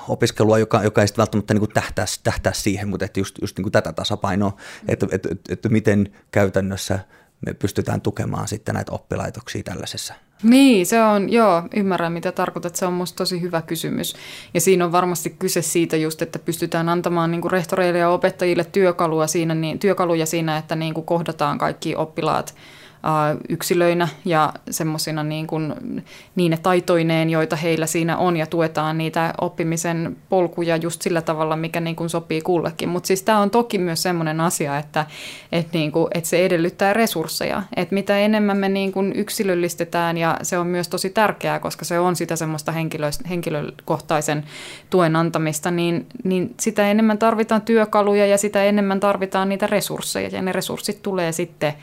opiskelua, 0.08 0.60
joka, 0.60 0.84
joka 0.84 1.02
ei 1.02 1.08
sitten 1.08 1.22
välttämättä 1.22 1.54
niin 1.54 1.70
tähtää, 1.74 2.06
tähtää 2.24 2.54
siihen, 2.54 2.90
mutta 2.90 3.06
että 3.06 3.20
just, 3.20 3.36
just 3.42 3.58
niin 3.58 3.72
tätä 3.72 3.94
tasapainoa, 3.94 4.58
että, 4.88 5.08
että, 5.12 5.30
että, 5.32 5.54
että 5.54 5.70
miten 5.70 6.14
käytännössä 6.32 7.00
me 7.46 7.54
pystytään 7.54 8.02
tukemaan 8.02 8.48
sitten 8.48 8.76
näitä 8.76 8.92
oppilaitoksia 8.92 9.64
tällaisessa 9.64 10.14
niin, 10.44 10.86
se 10.86 11.04
on, 11.04 11.32
joo, 11.32 11.64
ymmärrän 11.76 12.12
mitä 12.12 12.32
tarkoitat. 12.32 12.76
Se 12.76 12.86
on 12.86 12.94
musta 12.94 13.18
tosi 13.18 13.42
hyvä 13.42 13.62
kysymys. 13.62 14.16
Ja 14.54 14.62
siinä 14.62 14.86
on 14.86 14.92
varmasti 14.92 15.36
kyse 15.40 15.62
siitä 15.62 15.98
just, 15.98 16.22
että 16.22 16.40
pystytään 16.40 16.90
antamaan 16.90 17.32
niin 17.32 17.42
kuin 17.42 17.52
rehtoreille 17.52 18.00
ja 18.00 18.10
opettajille 18.10 18.64
työkalua 18.64 19.28
siinä, 19.28 19.56
niin, 19.56 19.80
työkaluja 19.80 20.26
siinä, 20.26 20.58
että 20.58 20.76
niin 20.76 20.94
kuin 20.94 21.06
kohdataan 21.06 21.58
kaikki 21.58 21.96
oppilaat– 21.96 22.54
yksilöinä 23.50 24.08
ja 24.26 24.54
semmoisina 24.70 25.24
niin 25.24 25.48
kuin, 25.48 25.74
niin 26.36 26.58
taitoineen, 26.64 27.30
joita 27.30 27.56
heillä 27.56 27.86
siinä 27.86 28.18
on 28.18 28.38
ja 28.38 28.46
tuetaan 28.46 28.98
niitä 28.98 29.34
oppimisen 29.42 30.18
polkuja 30.30 30.76
just 30.76 31.02
sillä 31.02 31.22
tavalla, 31.22 31.56
mikä 31.56 31.80
niin 31.80 31.96
kuin 31.96 32.10
sopii 32.10 32.42
kullekin. 32.42 32.90
Mutta 32.90 33.08
siis 33.08 33.24
tämä 33.24 33.40
on 33.40 33.50
toki 33.50 33.78
myös 33.78 34.04
semmoinen 34.04 34.42
asia, 34.42 34.78
että, 34.78 35.06
että, 35.52 35.78
niin 35.78 35.92
kuin, 35.92 36.08
että 36.14 36.30
se 36.30 36.46
edellyttää 36.46 36.94
resursseja. 36.94 37.64
Että 37.76 37.96
mitä 37.96 38.18
enemmän 38.18 38.58
me 38.58 38.70
niin 38.70 38.92
kuin 38.92 39.14
yksilöllistetään 39.16 40.18
ja 40.18 40.38
se 40.42 40.58
on 40.58 40.68
myös 40.68 40.88
tosi 40.88 41.10
tärkeää, 41.10 41.60
koska 41.60 41.86
se 41.86 42.00
on 42.00 42.16
sitä 42.16 42.36
semmoista 42.36 42.74
henkilökohtaisen 43.30 44.44
tuen 44.90 45.16
antamista, 45.16 45.72
niin, 45.72 46.06
niin 46.24 46.56
sitä 46.60 46.92
enemmän 46.92 47.18
tarvitaan 47.18 47.62
työkaluja 47.62 48.26
ja 48.26 48.38
sitä 48.38 48.64
enemmän 48.64 49.00
tarvitaan 49.00 49.50
niitä 49.50 49.68
resursseja 49.68 50.30
ja 50.32 50.42
ne 50.42 50.52
resurssit 50.52 51.02
tulee 51.02 51.32
sitten 51.32 51.74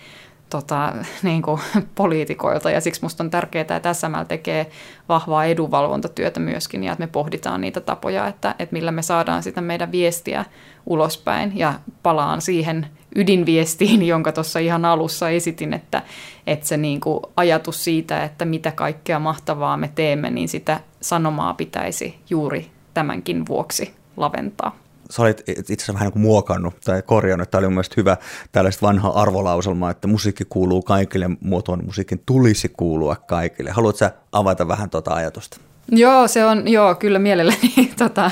tota, 0.51 0.93
niin 1.23 1.43
kuin, 1.43 1.61
poliitikoilta. 1.95 2.71
Ja 2.71 2.81
siksi 2.81 3.01
minusta 3.01 3.25
on 3.25 3.31
tärkeää, 3.31 3.77
että 3.77 3.95
SML 3.95 4.25
tekee 4.29 4.71
vahvaa 5.09 5.45
edunvalvontatyötä 5.45 6.41
myöskin 6.41 6.85
ja 6.85 6.93
että 6.93 7.05
me 7.05 7.07
pohditaan 7.07 7.61
niitä 7.61 7.81
tapoja, 7.81 8.27
että, 8.27 8.55
että 8.59 8.73
millä 8.73 8.93
me 8.93 9.03
saadaan 9.03 9.43
sitä 9.43 9.61
meidän 9.61 9.93
viestiä 9.93 10.45
ulospäin. 10.87 11.59
Ja 11.59 11.75
palaan 12.03 12.41
siihen 12.41 12.87
ydinviestiin, 13.17 14.07
jonka 14.13 14.33
tuossa 14.33 14.59
ihan 14.59 14.85
alussa 14.85 15.29
esitin, 15.29 15.75
että, 15.75 16.03
että 16.47 16.67
se 16.67 16.77
niin 16.77 17.01
kuin 17.01 17.21
ajatus 17.37 17.85
siitä, 17.85 18.25
että 18.25 18.45
mitä 18.45 18.73
kaikkea 18.73 19.19
mahtavaa 19.19 19.77
me 19.77 19.91
teemme, 19.95 20.31
niin 20.31 20.49
sitä 20.49 20.81
sanomaa 21.01 21.55
pitäisi 21.55 22.19
juuri 22.31 22.71
tämänkin 22.95 23.47
vuoksi 23.47 23.95
laventaa 24.17 24.88
sä 25.11 25.23
olit 25.23 25.43
itse 25.49 25.75
asiassa 25.75 25.95
vähän 25.95 26.09
niin 26.15 26.23
muokannut 26.23 26.75
tai 26.85 27.03
korjannut, 27.03 27.51
tämä 27.51 27.59
oli 27.59 27.69
mun 27.69 27.85
hyvä 27.97 28.17
tällaista 28.53 28.87
vanha 28.87 29.09
arvolauselma, 29.09 29.91
että 29.91 30.09
musiikki 30.09 30.45
kuuluu 30.45 30.83
kaikille, 30.83 31.31
muotoon 31.41 31.85
musiikin 31.85 32.23
tulisi 32.27 32.69
kuulua 32.69 33.17
kaikille. 33.17 33.71
Haluatko 33.71 33.99
sä 33.99 34.13
avata 34.33 34.69
vähän 34.69 34.91
tuota 34.91 35.15
ajatusta? 35.15 35.61
Joo, 35.91 36.29
se 36.29 36.45
on, 36.45 36.69
joo, 36.69 36.95
kyllä 36.95 37.19
mielelläni. 37.19 37.73
tota, 37.99 38.31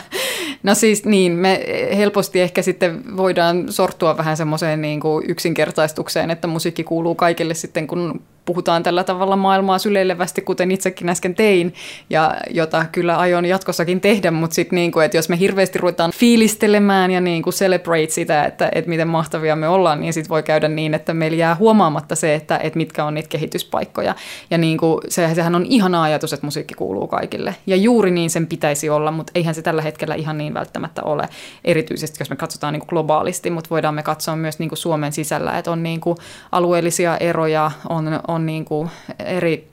no 0.62 0.74
siis 0.74 1.04
niin, 1.04 1.32
me 1.32 1.64
helposti 1.96 2.40
ehkä 2.40 2.62
sitten 2.62 3.16
voidaan 3.16 3.72
sortua 3.72 4.16
vähän 4.16 4.36
semmoiseen 4.36 4.82
niin 4.82 5.00
kuin 5.00 5.30
yksinkertaistukseen, 5.30 6.30
että 6.30 6.48
musiikki 6.48 6.84
kuuluu 6.84 7.14
kaikille 7.14 7.54
sitten, 7.54 7.86
kun 7.86 8.22
puhutaan 8.46 8.82
tällä 8.82 9.04
tavalla 9.04 9.36
maailmaa 9.36 9.78
syleilevästi, 9.78 10.40
kuten 10.40 10.70
itsekin 10.70 11.08
äsken 11.08 11.34
tein, 11.34 11.74
ja 12.10 12.34
jota 12.50 12.86
kyllä 12.92 13.16
aion 13.16 13.44
jatkossakin 13.44 14.00
tehdä, 14.00 14.30
mutta 14.30 14.54
sitten 14.54 14.76
niin 14.76 14.92
kuin, 14.92 15.04
että 15.04 15.16
jos 15.16 15.28
me 15.28 15.38
hirveästi 15.38 15.78
ruvetaan 15.78 16.10
fiilistelemään 16.10 17.10
ja 17.10 17.20
niin 17.20 17.42
kuin 17.42 17.54
celebrate 17.54 18.10
sitä, 18.10 18.44
että, 18.44 18.68
että 18.72 18.88
miten 18.88 19.08
mahtavia 19.08 19.56
me 19.56 19.68
ollaan, 19.68 20.00
niin 20.00 20.12
sitten 20.12 20.28
voi 20.28 20.42
käydä 20.42 20.68
niin, 20.68 20.94
että 20.94 21.14
meillä 21.14 21.36
jää 21.36 21.54
huomaamatta 21.54 22.14
se, 22.14 22.34
että, 22.34 22.58
että 22.62 22.76
mitkä 22.76 23.04
on 23.04 23.14
niitä 23.14 23.28
kehityspaikkoja. 23.28 24.14
Ja 24.50 24.58
niin 24.58 24.78
kuin, 24.78 25.00
se, 25.08 25.34
sehän 25.34 25.54
on 25.54 25.66
ihana 25.66 26.02
ajatus, 26.02 26.32
että 26.32 26.46
musiikki 26.46 26.74
kuuluu 26.74 27.06
kaikille. 27.06 27.54
Ja 27.66 27.76
juuri 27.76 28.10
niin 28.10 28.30
sen 28.30 28.46
pitäisi 28.46 28.90
olla, 28.90 29.10
mutta 29.10 29.32
eihän 29.34 29.54
se 29.54 29.62
tällä 29.62 29.82
hetkellä 29.82 30.14
ihan 30.14 30.38
niin 30.38 30.54
välttämättä 30.54 31.02
ole, 31.02 31.28
erityisesti 31.64 32.16
jos 32.20 32.30
me 32.30 32.36
katsotaan 32.36 32.72
niin 32.72 32.80
kuin 32.80 32.88
globaalisti, 32.88 33.50
mutta 33.50 33.70
voidaan 33.70 33.94
me 33.94 34.02
katsoa 34.02 34.36
myös 34.36 34.58
niin 34.58 34.68
kuin 34.68 34.78
Suomen 34.78 35.12
sisällä, 35.12 35.58
että 35.58 35.70
on 35.70 35.82
niin 35.82 36.00
kuin 36.00 36.16
alueellisia 36.52 37.16
eroja, 37.16 37.70
on, 37.88 38.20
on 38.28 38.35
on 38.36 38.46
niin 38.46 38.64
kuin 38.64 38.90
eri 39.18 39.68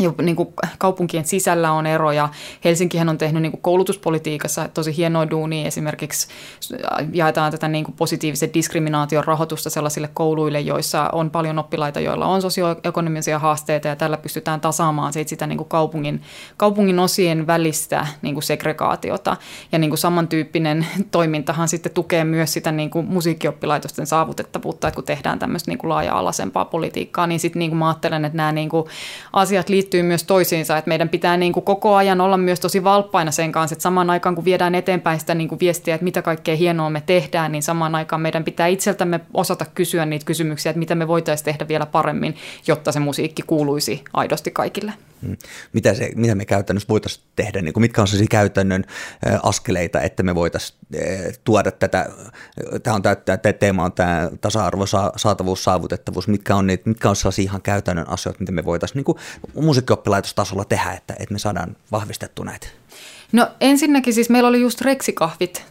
ja 0.00 0.12
niin 0.22 0.36
kuin 0.36 0.48
kaupunkien 0.78 1.24
sisällä 1.24 1.72
on 1.72 1.86
eroja. 1.86 2.28
Helsinkihän 2.64 3.08
on 3.08 3.18
tehnyt 3.18 3.42
niin 3.42 3.52
kuin 3.52 3.62
koulutuspolitiikassa 3.62 4.68
tosi 4.68 4.96
hienoa 4.96 5.30
duunia. 5.30 5.66
Esimerkiksi 5.66 6.28
jaetaan 7.12 7.52
tätä 7.52 7.68
niin 7.68 7.84
kuin 7.84 7.94
positiivisen 7.96 8.54
diskriminaation 8.54 9.24
rahoitusta 9.24 9.70
sellaisille 9.70 10.10
kouluille, 10.14 10.60
joissa 10.60 11.08
on 11.12 11.30
paljon 11.30 11.58
oppilaita, 11.58 12.00
joilla 12.00 12.26
on 12.26 12.42
sosioekonomisia 12.42 13.38
haasteita 13.38 13.88
ja 13.88 13.96
tällä 13.96 14.16
pystytään 14.16 14.60
tasaamaan 14.60 15.12
siitä 15.12 15.28
sitä 15.28 15.46
niin 15.46 15.56
kuin 15.56 15.68
kaupungin, 15.68 16.22
kaupungin 16.56 16.98
osien 16.98 17.46
välistä 17.46 18.06
niin 18.22 18.34
kuin 18.34 18.42
segregaatiota. 18.42 19.36
Ja 19.72 19.78
niin 19.78 19.90
kuin 19.90 19.98
samantyyppinen 19.98 20.86
toimintahan 21.10 21.68
sitten 21.68 21.92
tukee 21.92 22.24
myös 22.24 22.52
sitä 22.52 22.72
niin 22.72 22.90
kuin 22.90 23.06
musiikkioppilaitosten 23.06 24.06
saavutettavuutta, 24.06 24.88
että 24.88 24.94
kun 24.94 25.04
tehdään 25.04 25.38
tämmöistä 25.38 25.70
niin 25.70 25.78
kuin 25.78 25.88
laaja-alaisempaa 25.88 26.64
politiikkaa, 26.64 27.26
niin 27.26 27.40
sitten 27.40 27.58
niin 27.58 27.70
kuin 27.70 27.78
mä 27.78 27.88
ajattelen, 27.88 28.24
että 28.24 28.36
nämä 28.36 28.52
niin 28.52 28.68
kuin 28.68 28.84
asiat 29.32 29.68
liittyvät 29.68 29.89
liittyy 29.90 30.08
myös 30.08 30.24
toisiinsa, 30.24 30.78
että 30.78 30.88
meidän 30.88 31.08
pitää 31.08 31.36
niin 31.36 31.52
kuin 31.52 31.64
koko 31.64 31.94
ajan 31.94 32.20
olla 32.20 32.36
myös 32.36 32.60
tosi 32.60 32.84
valppaina 32.84 33.30
sen 33.30 33.52
kanssa, 33.52 33.74
että 33.74 33.82
samaan 33.82 34.10
aikaan 34.10 34.34
kun 34.34 34.44
viedään 34.44 34.74
eteenpäin 34.74 35.20
sitä 35.20 35.34
niin 35.34 35.48
kuin 35.48 35.60
viestiä, 35.60 35.94
että 35.94 36.04
mitä 36.04 36.22
kaikkea 36.22 36.56
hienoa 36.56 36.90
me 36.90 37.02
tehdään, 37.06 37.52
niin 37.52 37.62
samaan 37.62 37.94
aikaan 37.94 38.22
meidän 38.22 38.44
pitää 38.44 38.66
itseltämme 38.66 39.20
osata 39.34 39.66
kysyä 39.74 40.06
niitä 40.06 40.24
kysymyksiä, 40.24 40.70
että 40.70 40.78
mitä 40.78 40.94
me 40.94 41.08
voitaisiin 41.08 41.44
tehdä 41.44 41.68
vielä 41.68 41.86
paremmin, 41.86 42.36
jotta 42.66 42.92
se 42.92 43.00
musiikki 43.00 43.42
kuuluisi 43.42 44.04
aidosti 44.12 44.50
kaikille. 44.50 44.92
Hmm. 45.22 45.36
Mitä, 45.72 45.94
se, 45.94 46.10
mitä 46.16 46.34
me 46.34 46.44
käytännössä 46.44 46.88
voitaisiin 46.88 47.24
tehdä, 47.36 47.62
niin 47.62 47.72
kuin 47.72 47.82
mitkä 47.82 48.00
on 48.00 48.08
sellaisia 48.08 48.26
käytännön 48.30 48.84
askeleita, 49.42 50.00
että 50.00 50.22
me 50.22 50.34
voitaisiin 50.34 50.78
tuoda 51.44 51.70
tätä, 51.70 52.10
tämä 52.82 52.96
on 52.96 53.02
tämä 53.02 53.52
teema 53.58 53.84
on 53.84 53.92
tämä 53.92 54.30
tasa-arvo, 54.40 54.84
saatavuus, 55.16 55.64
saavutettavuus, 55.64 56.28
mitkä 56.28 56.56
on, 56.56 56.66
niitä, 56.66 56.88
mitkä 56.88 57.10
on 57.10 57.16
sellaisia 57.16 57.42
ihan 57.42 57.62
käytännön 57.62 58.08
asioita, 58.08 58.40
mitä 58.40 58.52
me 58.52 58.64
voitaisiin 58.64 58.96
niin 58.96 59.04
kuin 59.04 59.18
musiikkioppilaitostasolla 59.80 60.64
tehdä, 60.64 60.92
että, 60.92 61.14
että 61.18 61.32
me 61.32 61.38
saadaan 61.38 61.76
vahvistettu 61.92 62.42
näitä? 62.42 62.66
No 63.32 63.46
ensinnäkin 63.60 64.14
siis 64.14 64.30
meillä 64.30 64.48
oli 64.48 64.60
just 64.60 64.80
reksikahvit 64.80 65.64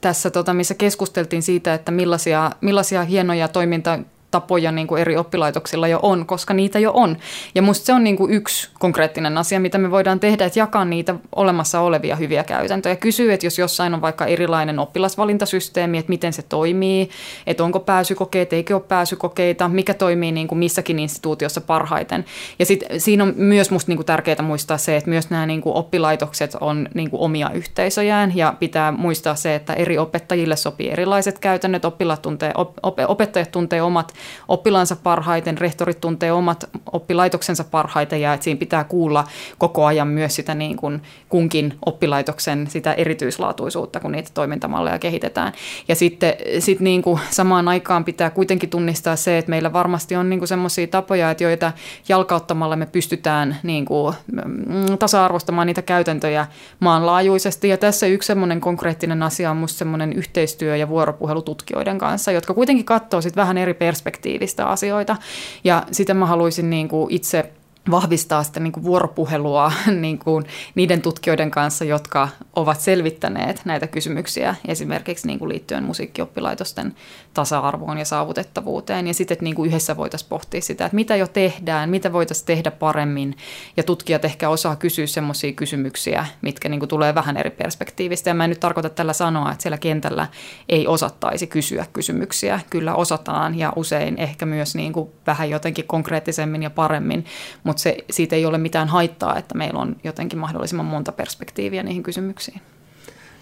tässä, 0.00 0.30
tota, 0.30 0.54
missä 0.54 0.74
keskusteltiin 0.74 1.42
siitä, 1.42 1.74
että 1.74 1.92
millaisia, 1.92 2.50
millaisia 2.60 3.04
hienoja 3.04 3.48
toiminta 3.48 3.98
tapoja 4.34 4.72
niin 4.72 4.86
kuin 4.86 5.00
eri 5.00 5.16
oppilaitoksilla 5.16 5.88
jo 5.88 5.98
on, 6.02 6.26
koska 6.26 6.54
niitä 6.54 6.78
jo 6.78 6.92
on. 6.94 7.16
Ja 7.54 7.62
musta 7.62 7.86
se 7.86 7.92
on 7.92 8.04
niin 8.04 8.16
kuin 8.16 8.32
yksi 8.32 8.70
konkreettinen 8.78 9.38
asia, 9.38 9.60
mitä 9.60 9.78
me 9.78 9.90
voidaan 9.90 10.20
tehdä, 10.20 10.44
että 10.44 10.58
jakaa 10.58 10.84
niitä 10.84 11.14
olemassa 11.36 11.80
olevia 11.80 12.16
hyviä 12.16 12.44
käytäntöjä. 12.44 12.96
Kysyä, 12.96 13.34
että 13.34 13.46
jos 13.46 13.58
jossain 13.58 13.94
on 13.94 14.00
vaikka 14.00 14.26
erilainen 14.26 14.78
oppilasvalintasysteemi, 14.78 15.98
että 15.98 16.10
miten 16.10 16.32
se 16.32 16.42
toimii, 16.42 17.10
että 17.46 17.64
onko 17.64 17.80
pääsykokeet, 17.80 18.52
eikö 18.52 18.74
ole 18.74 18.82
pääsykokeita, 18.88 19.68
mikä 19.68 19.94
toimii 19.94 20.32
niin 20.32 20.48
kuin 20.48 20.58
missäkin 20.58 20.98
instituutiossa 20.98 21.60
parhaiten. 21.60 22.24
Ja 22.58 22.66
sit 22.66 22.84
siinä 22.98 23.24
on 23.24 23.32
myös 23.36 23.70
musta 23.70 23.90
niin 23.90 23.98
kuin 23.98 24.06
tärkeää 24.06 24.42
muistaa 24.42 24.78
se, 24.78 24.96
että 24.96 25.10
myös 25.10 25.30
nämä 25.30 25.46
niin 25.46 25.60
kuin 25.60 25.76
oppilaitokset 25.76 26.56
on 26.60 26.88
niin 26.94 27.10
kuin 27.10 27.20
omia 27.20 27.50
yhteisöjään 27.50 28.36
ja 28.36 28.54
pitää 28.58 28.92
muistaa 28.92 29.34
se, 29.34 29.54
että 29.54 29.72
eri 29.72 29.98
opettajille 29.98 30.56
sopii 30.56 30.90
erilaiset 30.90 31.38
käytännöt, 31.38 31.84
oppilaat 31.84 32.22
tuntee, 32.22 32.52
op, 32.56 32.98
opettajat 33.08 33.50
tuntee 33.50 33.82
omat 33.82 34.12
oppilansa 34.48 34.96
parhaiten, 34.96 35.58
rehtorit 35.58 36.00
tuntee 36.00 36.32
omat 36.32 36.64
oppilaitoksensa 36.92 37.64
parhaiten 37.64 38.20
ja 38.20 38.34
että 38.34 38.44
siinä 38.44 38.58
pitää 38.58 38.84
kuulla 38.84 39.24
koko 39.58 39.86
ajan 39.86 40.08
myös 40.08 40.34
sitä 40.34 40.54
niin 40.54 40.76
kuin 40.76 41.02
kunkin 41.28 41.78
oppilaitoksen 41.86 42.66
sitä 42.70 42.92
erityislaatuisuutta, 42.92 44.00
kun 44.00 44.12
niitä 44.12 44.30
toimintamalleja 44.34 44.98
kehitetään. 44.98 45.52
Ja 45.88 45.94
sitten 45.94 46.34
sit 46.58 46.80
niin 46.80 47.02
kuin 47.02 47.20
samaan 47.30 47.68
aikaan 47.68 48.04
pitää 48.04 48.30
kuitenkin 48.30 48.70
tunnistaa 48.70 49.16
se, 49.16 49.38
että 49.38 49.50
meillä 49.50 49.72
varmasti 49.72 50.16
on 50.16 50.30
niin 50.30 50.48
semmoisia 50.48 50.86
tapoja, 50.86 51.30
että 51.30 51.44
joita 51.44 51.72
jalkauttamalla 52.08 52.76
me 52.76 52.86
pystytään 52.86 53.56
niin 53.62 53.84
kuin 53.84 54.14
mm, 54.32 54.98
tasa-arvostamaan 54.98 55.66
niitä 55.66 55.82
käytäntöjä 55.82 56.46
maanlaajuisesti. 56.80 57.68
Ja 57.68 57.76
tässä 57.76 58.06
yksi 58.06 58.26
semmoinen 58.26 58.60
konkreettinen 58.60 59.22
asia 59.22 59.50
on 59.50 59.56
minusta 59.56 59.78
semmoinen 59.78 60.12
yhteistyö 60.12 60.76
ja 60.76 60.88
vuoropuhelu 60.88 61.42
tutkijoiden 61.42 61.98
kanssa, 61.98 62.32
jotka 62.32 62.54
kuitenkin 62.54 62.84
katsoo 62.84 63.20
sitten 63.20 63.40
vähän 63.40 63.58
eri 63.58 63.74
perspektiivistä 63.74 64.13
perspektiivistä 64.14 64.66
asioita. 64.66 65.16
Ja 65.64 65.86
sitä 65.92 66.14
mä 66.14 66.26
haluaisin 66.26 66.70
niin 66.70 66.88
kuin 66.88 67.14
itse 67.14 67.50
vahvistaa 67.90 68.42
sitä 68.42 68.60
niin 68.60 68.72
kuin 68.72 68.84
vuoropuhelua 68.84 69.72
niin 70.00 70.18
kuin 70.18 70.44
niiden 70.74 71.02
tutkijoiden 71.02 71.50
kanssa, 71.50 71.84
jotka 71.84 72.28
ovat 72.56 72.80
selvittäneet 72.80 73.60
näitä 73.64 73.86
kysymyksiä 73.86 74.54
esimerkiksi 74.68 75.26
niin 75.26 75.38
kuin 75.38 75.48
liittyen 75.48 75.84
musiikkioppilaitosten 75.84 76.94
tasa-arvoon 77.34 77.98
ja 77.98 78.04
saavutettavuuteen. 78.04 79.06
Ja 79.06 79.14
sitten, 79.14 79.34
että 79.34 79.44
niin 79.44 79.54
kuin 79.54 79.68
yhdessä 79.68 79.96
voitaisiin 79.96 80.28
pohtia 80.28 80.60
sitä, 80.60 80.84
että 80.84 80.94
mitä 80.94 81.16
jo 81.16 81.26
tehdään, 81.26 81.90
mitä 81.90 82.12
voitaisiin 82.12 82.46
tehdä 82.46 82.70
paremmin. 82.70 83.36
Ja 83.76 83.82
tutkijat 83.82 84.24
ehkä 84.24 84.48
osaa 84.48 84.76
kysyä 84.76 85.06
semmoisia 85.06 85.52
kysymyksiä, 85.52 86.26
mitkä 86.42 86.68
niin 86.68 86.80
kuin 86.80 86.88
tulee 86.88 87.14
vähän 87.14 87.36
eri 87.36 87.50
perspektiivistä. 87.50 88.30
Ja 88.30 88.34
mä 88.34 88.44
en 88.44 88.50
nyt 88.50 88.60
tarkoita 88.60 88.90
tällä 88.90 89.12
sanoa, 89.12 89.52
että 89.52 89.62
siellä 89.62 89.78
kentällä 89.78 90.26
ei 90.68 90.86
osattaisi 90.86 91.46
kysyä 91.46 91.86
kysymyksiä. 91.92 92.60
Kyllä 92.70 92.94
osataan 92.94 93.58
ja 93.58 93.72
usein 93.76 94.18
ehkä 94.18 94.46
myös 94.46 94.74
niin 94.74 94.92
kuin 94.92 95.10
vähän 95.26 95.50
jotenkin 95.50 95.86
konkreettisemmin 95.86 96.62
ja 96.62 96.70
paremmin, 96.70 97.24
mutta 97.64 97.82
se, 97.82 97.96
siitä 98.10 98.36
ei 98.36 98.46
ole 98.46 98.58
mitään 98.58 98.88
haittaa, 98.88 99.38
että 99.38 99.54
meillä 99.54 99.80
on 99.80 99.96
jotenkin 100.04 100.38
mahdollisimman 100.38 100.86
monta 100.86 101.12
perspektiiviä 101.12 101.82
niihin 101.82 102.02
kysymyksiin. 102.02 102.60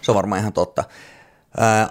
Se 0.01 0.11
on 0.11 0.15
varmaan 0.15 0.41
ihan 0.41 0.53
totta. 0.53 0.83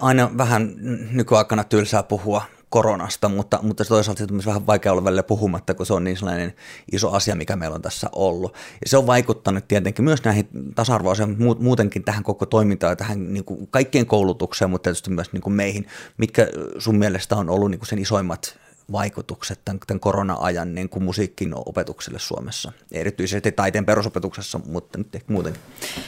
Aina 0.01 0.37
vähän 0.37 0.73
nykyaikana 1.11 1.63
tylsää 1.63 2.03
puhua 2.03 2.41
koronasta, 2.69 3.29
mutta, 3.29 3.59
mutta 3.61 3.85
toisaalta 3.85 4.23
on 4.31 4.41
vähän 4.45 4.67
vaikea 4.67 4.91
olla 4.91 5.03
välillä 5.03 5.23
puhumatta, 5.23 5.73
kun 5.73 5.85
se 5.85 5.93
on 5.93 6.03
niin 6.03 6.17
sellainen 6.17 6.53
iso 6.91 7.11
asia, 7.11 7.35
mikä 7.35 7.55
meillä 7.55 7.75
on 7.75 7.81
tässä 7.81 8.09
ollut. 8.11 8.53
Ja 8.53 8.89
se 8.89 8.97
on 8.97 9.07
vaikuttanut 9.07 9.67
tietenkin 9.67 10.05
myös 10.05 10.23
näihin 10.23 10.47
tasa-arvoasioihin, 10.75 11.37
muutenkin 11.59 12.03
tähän 12.03 12.23
koko 12.23 12.45
toimintaan 12.45 12.91
ja 12.91 12.95
tähän 12.95 13.33
niin 13.33 13.45
kuin 13.45 13.67
kaikkien 13.67 14.05
koulutukseen, 14.05 14.69
mutta 14.69 14.83
tietysti 14.83 15.09
myös 15.09 15.33
niin 15.33 15.41
kuin 15.41 15.53
meihin. 15.53 15.87
Mitkä 16.17 16.47
sun 16.77 16.95
mielestä 16.95 17.35
on 17.35 17.49
ollut 17.49 17.71
niin 17.71 17.79
kuin 17.79 17.89
sen 17.89 17.99
isoimmat 17.99 18.62
vaikutukset 18.91 19.59
tämän, 19.65 19.79
tämän 19.87 19.99
korona-ajan 19.99 20.75
niin 20.75 20.89
kuin 20.89 21.03
musiikin 21.03 21.53
opetukselle 21.55 22.19
Suomessa, 22.19 22.71
erityisesti 22.91 23.51
taiteen 23.51 23.85
perusopetuksessa, 23.85 24.59
mutta 24.65 24.97
nyt 24.97 25.15
ehkä 25.15 25.33
muutenkin? 25.33 25.61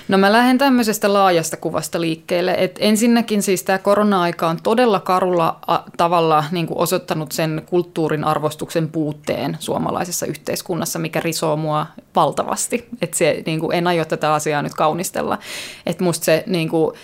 No 0.08 0.18
mä 0.18 0.32
lähden 0.32 0.58
tämmöisestä 0.58 1.14
laajasta 1.14 1.58
kuvasta 1.58 2.02
liikkeelle, 2.02 2.56
että 2.58 2.82
ensinnäkin 2.84 3.44
siis 3.44 3.64
tämä 3.64 3.78
korona-aika 3.78 4.48
on 4.48 4.58
todella 4.64 5.00
karulla 5.00 5.60
tavalla 5.98 6.44
niin 6.52 6.68
kuin 6.68 6.78
osoittanut 6.78 7.32
sen 7.32 7.62
kulttuurin 7.66 8.24
arvostuksen 8.24 8.90
puutteen 8.90 9.58
suomalaisessa 9.60 10.26
yhteiskunnassa, 10.26 11.00
mikä 11.00 11.20
risoo 11.20 11.56
mua 11.56 11.86
valtavasti, 12.16 12.88
että 13.02 13.18
se, 13.18 13.44
niin 13.46 13.60
kuin, 13.60 13.78
en 13.78 13.88
aio 13.88 14.06
tätä 14.06 14.34
asiaa 14.34 14.62
nyt 14.62 14.74
kaunistella, 14.74 15.40
että 15.86 16.04
musta 16.04 16.26
se 16.26 16.44
niin 16.48 16.70
kuin, 16.70 16.96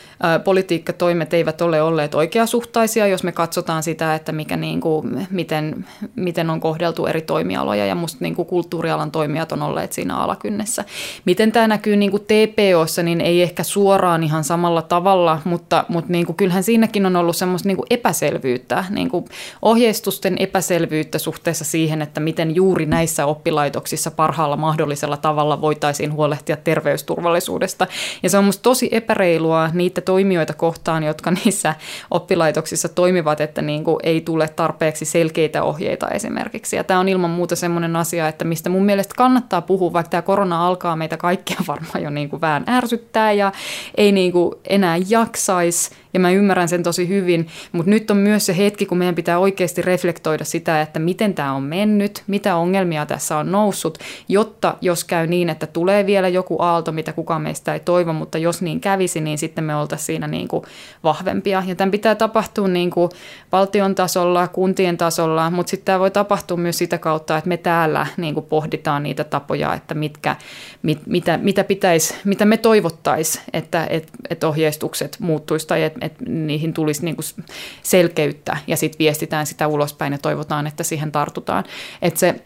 politiikkatoimet 0.44 1.34
eivät 1.34 1.62
ole 1.62 1.82
olleet 1.82 2.16
oikeasuhtaisia, 2.16 3.08
jos 3.08 3.24
me 3.24 3.32
katsotaan 3.32 3.84
sitä, 3.84 4.16
että 4.16 4.32
mikä 4.32 4.58
niin 4.58 4.82
kuin, 4.82 5.28
miten 5.32 5.86
miten, 6.16 6.50
on 6.50 6.60
kohdeltu 6.60 7.06
eri 7.06 7.22
toimialoja 7.22 7.86
ja 7.86 7.96
musta 7.96 8.18
niin 8.22 8.36
kuin 8.36 8.48
kulttuurialan 8.48 9.12
toimijat 9.12 9.52
on 9.52 9.62
olleet 9.62 9.94
siinä 9.94 10.18
alakynnessä. 10.18 10.86
Miten 11.26 11.52
tämä 11.52 11.68
näkyy 11.68 11.96
niin 11.96 12.12
kuin 12.12 12.24
TPOssa, 12.24 13.04
niin 13.04 13.22
ei 13.22 13.42
ehkä 13.42 13.64
suoraan 13.64 14.24
ihan 14.24 14.44
samalla 14.44 14.82
tavalla, 14.82 15.40
mutta, 15.44 15.86
mutta 15.88 16.12
niin 16.12 16.26
kuin 16.26 16.36
kyllähän 16.36 16.64
siinäkin 16.64 17.06
on 17.06 17.16
ollut 17.16 17.36
semmoista 17.36 17.68
niin 17.68 17.78
kuin 17.78 17.88
epäselvyyttä, 17.90 18.86
niin 18.90 19.10
kuin 19.10 19.26
ohjeistusten 19.62 20.36
epäselvyyttä 20.40 21.20
suhteessa 21.20 21.66
siihen, 21.66 22.02
että 22.02 22.20
miten 22.20 22.56
juuri 22.56 22.86
näissä 22.86 23.26
oppilaitoksissa 23.26 24.12
parhaalla 24.12 24.58
mahdollisella 24.58 25.18
tavalla 25.18 25.62
voitaisiin 25.62 26.14
huolehtia 26.14 26.58
terveysturvallisuudesta. 26.58 27.88
Ja 28.24 28.30
se 28.30 28.38
on 28.38 28.44
musta 28.44 28.64
tosi 28.64 28.90
epäreilua 28.92 29.70
niitä 29.74 30.02
toimijoita 30.12 30.54
kohtaan, 30.54 31.04
jotka 31.04 31.32
niissä 31.46 31.76
oppilaitoksissa 32.12 32.90
toimivat, 32.90 33.42
että 33.42 33.62
niin 33.62 33.84
kuin 33.84 33.98
ei 34.04 34.22
tule 34.22 34.48
tarpeeksi 34.48 35.06
selkeitä 35.06 35.64
ohjeita 35.64 36.08
esimerkiksi. 36.08 36.76
Ja 36.76 36.84
tämä 36.84 37.00
on 37.00 37.10
ilman 37.10 37.30
muuta 37.30 37.56
semmoinen 37.56 37.96
asia, 37.96 38.28
että 38.28 38.46
mistä 38.46 38.70
mun 38.70 38.86
mielestä 38.86 39.14
kannattaa 39.18 39.62
puhua, 39.62 39.94
vaikka 39.94 40.10
tämä 40.10 40.22
korona 40.22 40.68
alkaa 40.68 40.96
meitä 40.96 41.18
kaikkia 41.18 41.58
varmaan 41.68 42.04
jo 42.04 42.10
niin 42.10 42.30
kuin 42.30 42.42
vähän 42.42 42.64
ärsyttää 42.70 43.32
ja 43.32 43.52
ei 43.98 44.12
niin 44.12 44.32
kuin 44.32 44.56
enää 44.70 44.98
jaksaisi 45.10 45.92
ja 46.14 46.20
mä 46.20 46.32
ymmärrän 46.32 46.70
sen 46.70 46.84
tosi 46.84 47.08
hyvin, 47.08 47.48
mutta 47.72 47.90
nyt 47.90 48.12
on 48.12 48.18
myös 48.18 48.46
se 48.46 48.58
hetki, 48.58 48.86
kun 48.86 48.98
meidän 48.98 49.16
pitää 49.16 49.40
oikeasti 49.40 49.82
reflektoida 49.82 50.46
sitä, 50.46 50.82
että 50.82 51.00
miten 51.00 51.34
tämä 51.34 51.54
on 51.54 51.64
mennyt, 51.64 52.24
mitä 52.28 52.56
ongelmia 52.56 53.06
tässä 53.06 53.38
on 53.38 53.52
noussut, 53.52 53.98
jotta 54.28 54.78
jos 54.82 55.04
käy 55.04 55.28
niin, 55.28 55.50
että 55.50 55.68
tulee 55.68 56.06
vielä 56.06 56.28
joku 56.28 56.62
aalto, 56.62 56.92
mitä 56.92 57.14
kukaan 57.14 57.42
meistä 57.42 57.74
ei 57.74 57.80
toivo, 57.80 58.14
mutta 58.14 58.38
jos 58.38 58.62
niin 58.62 58.82
kävisi, 58.82 59.22
niin 59.22 59.38
sitten 59.38 59.64
me 59.64 59.76
oltaisiin 59.76 60.01
siinä 60.02 60.28
niin 60.28 60.48
kuin 60.48 60.64
vahvempia. 61.04 61.64
Ja 61.68 61.76
tämän 61.76 61.92
pitää 61.92 62.16
tapahtua 62.16 62.68
niin 62.68 62.90
kuin 62.90 63.12
valtion 63.52 63.96
tasolla, 63.96 64.48
kuntien 64.48 64.98
tasolla, 64.98 65.50
mutta 65.50 65.70
sitten 65.70 65.86
tämä 65.86 66.00
voi 66.00 66.12
tapahtua 66.12 66.58
myös 66.58 66.78
sitä 66.78 66.98
kautta, 66.98 67.38
että 67.38 67.48
me 67.48 67.58
täällä 67.58 68.08
niin 68.18 68.34
kuin 68.34 68.46
pohditaan 68.46 69.04
niitä 69.04 69.24
tapoja, 69.24 69.74
että 69.74 69.94
mitkä, 69.94 70.36
mit, 70.84 71.00
mitä, 71.06 71.38
mitä, 71.38 71.64
pitäisi, 71.64 72.16
mitä 72.24 72.46
me 72.46 72.58
toivottaisiin, 72.58 73.44
että 73.54 73.88
et, 73.90 74.12
et 74.30 74.44
ohjeistukset 74.44 75.18
muuttuisi 75.20 75.68
tai 75.68 75.84
että 75.84 76.02
että 76.02 76.24
niihin 76.28 76.74
tulisi 76.74 77.06
niin 77.06 77.16
kuin 77.16 77.26
selkeyttä 77.84 78.58
ja 78.68 78.78
sitten 78.78 79.00
viestitään 79.00 79.46
sitä 79.46 79.68
ulospäin 79.68 80.14
ja 80.14 80.20
toivotaan, 80.20 80.68
että 80.68 80.84
siihen 80.84 81.12
tartutaan. 81.12 81.64
Että 82.02 82.20
se 82.20 82.44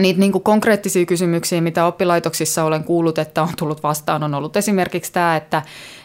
Niitä 0.00 0.20
niin 0.20 0.32
konkreettisia 0.32 1.06
kysymyksiä, 1.06 1.60
mitä 1.60 1.86
oppilaitoksissa 1.86 2.64
olen 2.64 2.84
kuullut, 2.84 3.18
että 3.18 3.42
on 3.42 3.48
tullut 3.58 3.82
vastaan, 3.82 4.22
on 4.22 4.34
ollut 4.34 4.56
esimerkiksi 4.56 5.12
tämä, 5.12 5.36
että, 5.36 5.62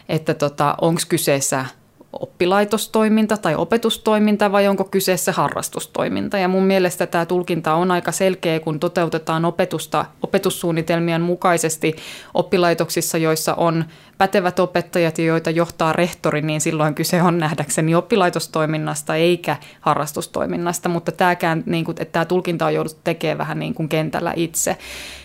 että 0.08 0.34
tota, 0.34 0.74
onko 0.80 1.00
kyseessä 1.08 1.66
oppilaitostoiminta 2.12 3.36
tai 3.36 3.54
opetustoiminta 3.54 4.52
vai 4.52 4.68
onko 4.68 4.84
kyseessä 4.84 5.32
harrastustoiminta. 5.32 6.38
Ja 6.38 6.48
mun 6.48 6.62
mielestä 6.62 7.06
tämä 7.06 7.26
tulkinta 7.26 7.74
on 7.74 7.90
aika 7.90 8.12
selkeä, 8.12 8.60
kun 8.60 8.80
toteutetaan 8.80 9.44
opetusta 9.44 10.04
opetussuunnitelmien 10.22 11.22
mukaisesti 11.22 11.96
oppilaitoksissa, 12.34 13.18
joissa 13.18 13.54
on 13.54 13.84
pätevät 14.22 14.58
opettajat 14.58 15.18
ja 15.18 15.24
joita 15.24 15.50
johtaa 15.50 15.92
rehtori, 15.92 16.42
niin 16.42 16.60
silloin 16.60 16.94
kyse 16.94 17.22
on 17.22 17.38
nähdäkseni 17.38 17.94
oppilaitostoiminnasta 17.94 19.16
eikä 19.16 19.56
harrastustoiminnasta, 19.80 20.88
mutta 20.88 21.12
tämäkään, 21.12 21.62
niin 21.66 21.84
kuin, 21.84 21.96
että 22.00 22.12
tämä 22.12 22.24
tulkinta 22.24 22.66
on 22.66 22.74
jouduttu 22.74 23.00
tekemään 23.04 23.38
vähän 23.38 23.58
niin 23.58 23.74
kuin 23.74 23.88
kentällä 23.88 24.32
itse. 24.36 24.76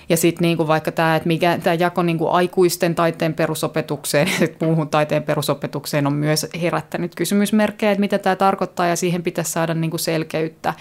Ja 0.09 0.17
sitten 0.17 0.41
niin 0.41 0.57
kuin 0.57 0.67
vaikka 0.67 0.91
tämä, 0.91 1.15
että 1.15 1.27
mikä 1.27 1.59
tämä 1.63 1.73
jako 1.73 2.03
niin 2.03 2.17
kuin 2.17 2.31
aikuisten 2.31 2.95
taiteen 2.95 3.33
perusopetukseen 3.33 4.27
ja 4.41 4.47
muuhun 4.61 4.89
taiteen 4.89 5.23
perusopetukseen 5.23 6.07
on 6.07 6.13
myös 6.13 6.47
herättänyt 6.61 7.15
kysymysmerkkejä, 7.15 7.91
että 7.91 7.99
mitä 7.99 8.17
tämä 8.17 8.35
tarkoittaa 8.35 8.87
ja 8.87 8.95
siihen 8.95 9.23
pitäisi 9.23 9.51
saada 9.51 9.73
niin 9.73 9.91
kuin 9.91 9.99
selkeyttä. 9.99 10.73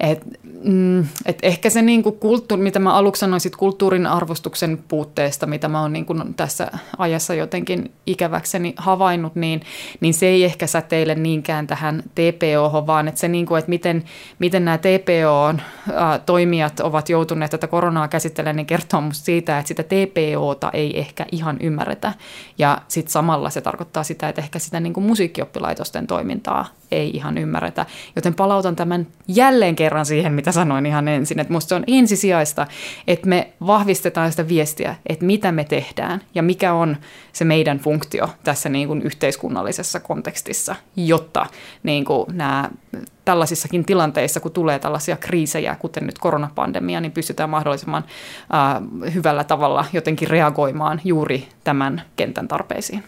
Et, 0.00 0.22
mm, 0.64 1.00
et 1.26 1.38
ehkä 1.42 1.70
se 1.70 1.82
niinku 1.82 2.12
kulttuuri, 2.12 2.62
mitä 2.62 2.78
mä 2.78 2.94
aluksi 2.94 3.20
sanoin 3.20 3.40
sit 3.40 3.56
kulttuurin 3.56 4.06
arvostuksen 4.06 4.78
puutteesta, 4.88 5.46
mitä 5.46 5.68
mä 5.68 5.80
oon 5.80 5.92
niinku 5.92 6.14
tässä 6.36 6.70
ajassa 6.98 7.34
jotenkin 7.34 7.92
ikäväkseni 8.06 8.74
havainnut, 8.76 9.34
niin, 9.34 9.60
niin 10.00 10.14
se 10.14 10.26
ei 10.26 10.44
ehkä 10.44 10.66
säteile 10.66 11.14
niinkään 11.14 11.66
tähän 11.66 12.02
TPO, 12.14 12.86
vaan 12.86 13.08
että 13.08 13.20
se, 13.20 13.28
niinku, 13.28 13.54
että 13.54 13.68
miten, 13.68 14.04
miten 14.38 14.64
nämä 14.64 14.78
TPO-toimijat 14.78 16.80
ovat 16.80 17.08
joutuneet 17.08 17.50
tätä 17.50 17.66
koronaa 17.66 18.08
käsittelemään, 18.08 18.56
niin 18.56 18.66
kertoo 18.66 19.00
musta 19.00 19.24
siitä, 19.24 19.58
että 19.58 19.68
sitä 19.68 19.82
TPOta 19.82 20.70
ei 20.72 20.98
ehkä 20.98 21.26
ihan 21.32 21.56
ymmärretä. 21.60 22.12
Ja 22.58 22.78
sitten 22.88 23.12
samalla 23.12 23.50
se 23.50 23.60
tarkoittaa 23.60 24.02
sitä, 24.02 24.28
että 24.28 24.42
ehkä 24.42 24.58
sitä 24.58 24.80
niinku 24.80 25.00
musiikkioppilaitosten 25.00 26.06
toimintaa 26.06 26.66
ei 26.90 27.10
ihan 27.10 27.38
ymmärretä. 27.38 27.86
Joten 28.16 28.34
palautan 28.34 28.76
tämän 28.76 29.06
jälleen 29.28 29.76
kerran 29.76 30.06
siihen, 30.06 30.32
mitä 30.32 30.51
sanoin 30.52 30.86
ihan 30.86 31.08
ensin, 31.08 31.40
että 31.40 31.50
minusta 31.50 31.68
se 31.68 31.74
on 31.74 31.84
ensisijaista, 31.86 32.66
että 33.06 33.28
me 33.28 33.52
vahvistetaan 33.66 34.30
sitä 34.30 34.48
viestiä, 34.48 34.96
että 35.06 35.24
mitä 35.24 35.52
me 35.52 35.64
tehdään 35.64 36.20
ja 36.34 36.42
mikä 36.42 36.72
on 36.72 36.96
se 37.32 37.44
meidän 37.44 37.78
funktio 37.78 38.28
tässä 38.44 38.68
niin 38.68 38.88
kuin 38.88 39.02
yhteiskunnallisessa 39.02 40.00
kontekstissa, 40.00 40.74
jotta 40.96 41.46
niin 41.82 42.04
kuin 42.04 42.26
nämä 42.32 42.70
tällaisissakin 43.24 43.84
tilanteissa, 43.84 44.40
kun 44.40 44.52
tulee 44.52 44.78
tällaisia 44.78 45.16
kriisejä, 45.16 45.76
kuten 45.78 46.06
nyt 46.06 46.18
koronapandemia, 46.18 47.00
niin 47.00 47.12
pystytään 47.12 47.50
mahdollisimman 47.50 48.04
äh, 48.54 49.14
hyvällä 49.14 49.44
tavalla 49.44 49.84
jotenkin 49.92 50.28
reagoimaan 50.28 51.00
juuri 51.04 51.48
tämän 51.64 52.02
kentän 52.16 52.48
tarpeisiin 52.48 53.04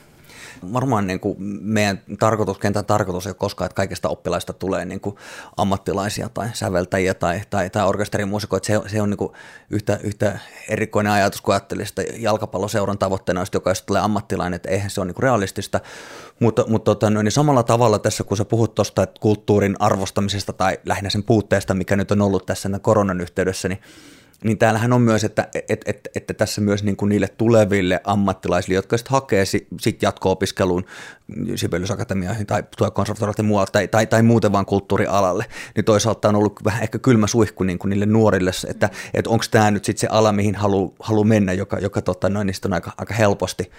varmaan 0.73 1.07
niin 1.07 1.21
kuin 1.21 1.37
meidän 1.63 2.03
tarkoitus, 2.19 2.59
kentän 2.59 2.85
tarkoitus 2.85 3.27
ei 3.27 3.31
ole 3.31 3.37
koskaan, 3.39 3.67
että 3.67 3.77
kaikista 3.77 4.09
oppilaista 4.09 4.53
tulee 4.53 4.85
niin 4.85 5.01
kuin 5.01 5.17
ammattilaisia 5.57 6.29
tai 6.29 6.49
säveltäjiä 6.53 7.15
tai, 7.15 7.41
tai, 7.51 7.71
tai 7.71 7.87
orkesterimuusikoita. 7.87 8.67
Se, 8.67 8.81
se 8.87 9.03
on 9.03 9.11
niin 9.11 9.19
kuin 9.19 9.33
yhtä, 9.71 9.99
yhtä 10.03 10.39
erikoinen 10.69 11.13
ajatus, 11.13 11.41
kun 11.41 11.55
ajattelin 11.55 11.87
sitä 11.87 12.03
jalkapalloseuran 12.19 12.99
tavoitteena, 12.99 13.43
että 13.43 13.57
jokaista 13.57 13.87
tulee 13.87 14.03
ammattilainen, 14.03 14.57
että 14.57 14.71
eihän 14.71 14.91
se 14.91 15.01
ole 15.01 15.07
niin 15.07 15.15
kuin 15.15 15.23
realistista. 15.23 15.81
Mutta, 16.41 16.65
mutta 16.69 16.85
tota, 16.95 17.11
no, 17.11 17.23
niin 17.23 17.33
samalla 17.33 17.63
tavalla 17.63 17.99
tässä, 17.99 18.25
kun 18.25 18.37
sä 18.37 18.45
puhut 18.45 18.75
tuosta 18.75 19.07
kulttuurin 19.21 19.77
arvostamisesta 19.79 20.53
tai 20.53 20.79
lähinnä 20.87 21.11
sen 21.11 21.23
puutteesta, 21.23 21.75
mikä 21.75 21.97
nyt 21.97 22.11
on 22.11 22.23
ollut 22.23 22.47
tässä 22.47 22.79
koronan 22.83 23.21
yhteydessä, 23.21 23.69
niin 23.69 23.81
niin 24.45 24.59
täällähän 24.59 24.93
on 24.93 25.03
myös, 25.03 25.25
että, 25.25 25.49
että, 25.69 25.91
että, 25.91 26.11
että 26.17 26.35
tässä 26.35 26.61
myös 26.61 26.85
niin 26.85 26.97
kuin 26.97 27.09
niille 27.09 27.29
tuleville 27.29 28.01
ammattilaisille, 28.05 28.75
jotka 28.75 28.97
sitten 28.97 29.13
hakee 29.13 29.45
sit 29.81 30.03
jatko-opiskeluun 30.03 30.85
Sibelius 31.55 31.91
Akatemiaan 31.91 32.47
tai 32.47 32.63
tulee 32.79 32.91
konservatorioille 32.91 33.43
muualta 33.43 33.73
tai, 33.73 33.89
tai, 33.89 34.07
tai 34.07 34.23
muuten 34.23 34.53
vaan 34.53 34.67
kulttuurialalle, 34.67 35.45
niin 35.77 35.85
toisaalta 35.85 36.29
on 36.29 36.37
ollut 36.37 36.61
vähän 36.65 36.83
ehkä 36.83 36.99
kylmä 36.99 37.27
suihku 37.27 37.65
niin 37.65 37.79
kuin 37.79 37.91
niille 37.91 38.07
nuorille, 38.07 38.51
että, 38.69 38.91
että 39.15 39.31
onko 39.31 39.45
tämä 39.51 39.71
nyt 39.71 39.85
sitten 39.85 40.01
se 40.01 40.07
ala, 40.11 40.33
mihin 40.33 40.55
haluaa 40.55 40.93
halu 41.01 41.25
mennä, 41.25 41.53
joka, 41.53 41.79
joka 41.79 42.03
tota, 42.03 42.29
noin, 42.29 42.47
niistä 42.47 42.69
on 42.69 42.73
aika, 42.73 42.93
aika 42.99 43.15
helposti, 43.15 43.71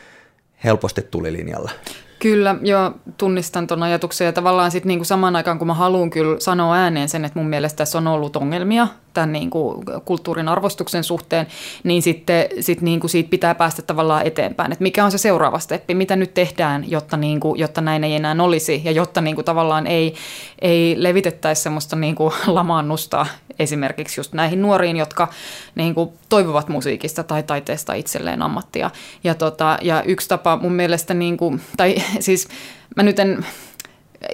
helposti 0.63 1.01
tulilinjalla. 1.01 1.71
Kyllä, 2.19 2.55
joo, 2.61 2.91
tunnistan 3.17 3.67
tuon 3.67 3.83
ajatuksen 3.83 4.25
ja 4.25 4.33
tavallaan 4.33 4.71
sitten 4.71 4.87
niinku 4.87 5.05
samaan 5.05 5.35
aikaan, 5.35 5.57
kun 5.57 5.67
mä 5.67 5.73
haluan 5.73 6.09
kyllä 6.09 6.39
sanoa 6.39 6.75
ääneen 6.75 7.09
sen, 7.09 7.25
että 7.25 7.39
mun 7.39 7.49
mielestä 7.49 7.77
tässä 7.77 7.97
on 7.97 8.07
ollut 8.07 8.35
ongelmia 8.35 8.87
tämän 9.15 9.31
niinku 9.31 9.83
kulttuurin 10.05 10.47
arvostuksen 10.47 11.03
suhteen, 11.03 11.47
niin 11.83 12.01
sitten 12.01 12.45
sit 12.59 12.81
niinku 12.81 13.07
siitä 13.07 13.29
pitää 13.29 13.55
päästä 13.55 13.81
tavallaan 13.81 14.25
eteenpäin, 14.25 14.71
että 14.71 14.83
mikä 14.83 15.05
on 15.05 15.11
se 15.11 15.17
seuraava 15.17 15.59
steppi, 15.59 15.95
mitä 15.95 16.15
nyt 16.15 16.33
tehdään, 16.33 16.91
jotta, 16.91 17.17
niinku, 17.17 17.55
jotta 17.55 17.81
näin 17.81 18.03
ei 18.03 18.15
enää 18.15 18.35
olisi? 18.39 18.81
Ja 18.83 18.91
jotta 18.91 19.21
niinku 19.21 19.43
tavallaan 19.43 19.87
ei, 19.87 20.13
ei 20.61 20.95
levitettäisi 20.97 21.61
semmoista 21.61 21.95
niinku 21.95 22.33
lamaannusta 22.47 23.25
esimerkiksi 23.59 24.19
just 24.19 24.33
näihin 24.33 24.61
nuoriin, 24.61 24.97
jotka 24.97 25.27
niinku 25.75 26.13
toivovat 26.29 26.69
musiikista 26.69 27.23
tai 27.23 27.43
taiteesta 27.43 27.93
itselleen 27.93 28.41
ammattia. 28.41 28.89
Ja, 29.23 29.35
tota, 29.35 29.77
ja 29.81 30.03
yksi 30.03 30.29
tapa 30.29 30.57
mun 30.57 30.73
mielestä, 30.73 31.13
niinku, 31.13 31.59
tai 31.77 31.95
siis 32.19 32.47
mä 32.95 33.03
nyt 33.03 33.19
en 33.19 33.45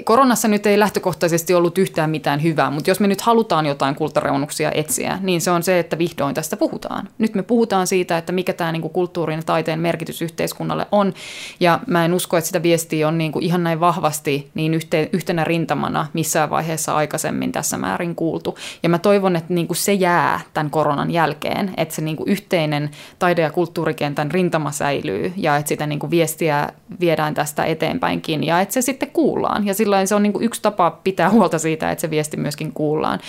koronassa 0.03 0.47
nyt 0.47 0.65
ei 0.65 0.79
lähtökohtaisesti 0.79 1.53
ollut 1.53 1.77
yhtään 1.77 2.09
mitään 2.09 2.43
hyvää, 2.43 2.71
mutta 2.71 2.89
jos 2.89 2.99
me 2.99 3.07
nyt 3.07 3.21
halutaan 3.21 3.65
jotain 3.65 3.95
kultareunuksia 3.95 4.71
etsiä, 4.75 5.19
niin 5.21 5.41
se 5.41 5.51
on 5.51 5.63
se, 5.63 5.79
että 5.79 5.97
vihdoin 5.97 6.35
tästä 6.35 6.57
puhutaan. 6.57 7.09
Nyt 7.17 7.35
me 7.35 7.43
puhutaan 7.43 7.87
siitä, 7.87 8.17
että 8.17 8.31
mikä 8.31 8.53
tämä 8.53 8.71
niin 8.71 8.81
kuin 8.81 8.93
kulttuurin 8.93 9.39
ja 9.39 9.43
taiteen 9.43 9.79
merkitys 9.79 10.21
yhteiskunnalle 10.21 10.87
on, 10.91 11.13
ja 11.59 11.79
mä 11.87 12.05
en 12.05 12.13
usko, 12.13 12.37
että 12.37 12.45
sitä 12.45 12.63
viestiä 12.63 13.07
on 13.07 13.17
niin 13.17 13.31
kuin 13.31 13.45
ihan 13.45 13.63
näin 13.63 13.79
vahvasti 13.79 14.51
niin 14.53 14.73
yhte, 14.73 15.09
yhtenä 15.13 15.43
rintamana 15.43 16.07
missään 16.13 16.49
vaiheessa 16.49 16.95
aikaisemmin 16.95 17.51
tässä 17.51 17.77
määrin 17.77 18.15
kuultu. 18.15 18.57
Ja 18.83 18.89
mä 18.89 18.99
toivon, 18.99 19.35
että 19.35 19.53
niin 19.53 19.67
kuin 19.67 19.77
se 19.77 19.93
jää 19.93 20.39
tämän 20.53 20.69
koronan 20.69 21.11
jälkeen, 21.11 21.73
että 21.77 21.95
se 21.95 22.01
niin 22.01 22.17
kuin 22.17 22.29
yhteinen 22.29 22.89
taide- 23.19 23.41
ja 23.41 23.51
kulttuurikentän 23.51 24.31
rintama 24.31 24.71
säilyy, 24.71 25.33
ja 25.37 25.57
että 25.57 25.69
sitä 25.69 25.87
niin 25.87 25.99
kuin 25.99 26.11
viestiä 26.11 26.69
viedään 26.99 27.33
tästä 27.33 27.65
eteenpäinkin, 27.65 28.43
ja 28.43 28.61
että 28.61 28.73
se 28.73 28.81
sitten 28.81 29.11
kuullaan. 29.11 29.67
Ja 29.67 29.73
silloin 29.81 30.07
se 30.07 30.15
on 30.15 30.23
niin 30.23 30.33
kuin 30.33 30.43
yksi 30.43 30.61
tapa 30.61 30.91
pitää 30.91 31.29
huolta 31.29 31.59
siitä, 31.59 31.91
että 31.91 32.01
se 32.01 32.09
viesti 32.09 32.37
myöskin 32.37 32.73
kuullaan. 32.73 33.19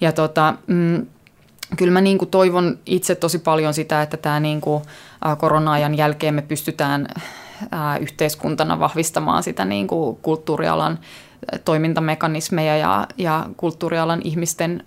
Ja 0.00 0.12
tota, 0.12 0.54
mm, 0.66 1.06
kyllä 1.76 1.92
mä 1.92 2.00
niin 2.00 2.18
kuin 2.18 2.30
toivon 2.30 2.78
itse 2.86 3.14
tosi 3.14 3.38
paljon 3.38 3.74
sitä, 3.74 4.02
että 4.02 4.16
tämä 4.16 4.40
niin 4.40 4.60
kuin 4.60 4.82
korona-ajan 5.38 5.94
jälkeen 5.94 6.34
me 6.34 6.42
pystytään 6.42 7.08
yhteiskuntana 8.00 8.78
vahvistamaan 8.78 9.42
sitä 9.42 9.64
niin 9.64 9.86
kuin 9.86 10.16
kulttuurialan 10.16 10.98
toimintamekanismeja 11.64 12.76
ja, 12.76 13.06
ja 13.18 13.46
kulttuurialan 13.56 14.20
ihmisten 14.24 14.82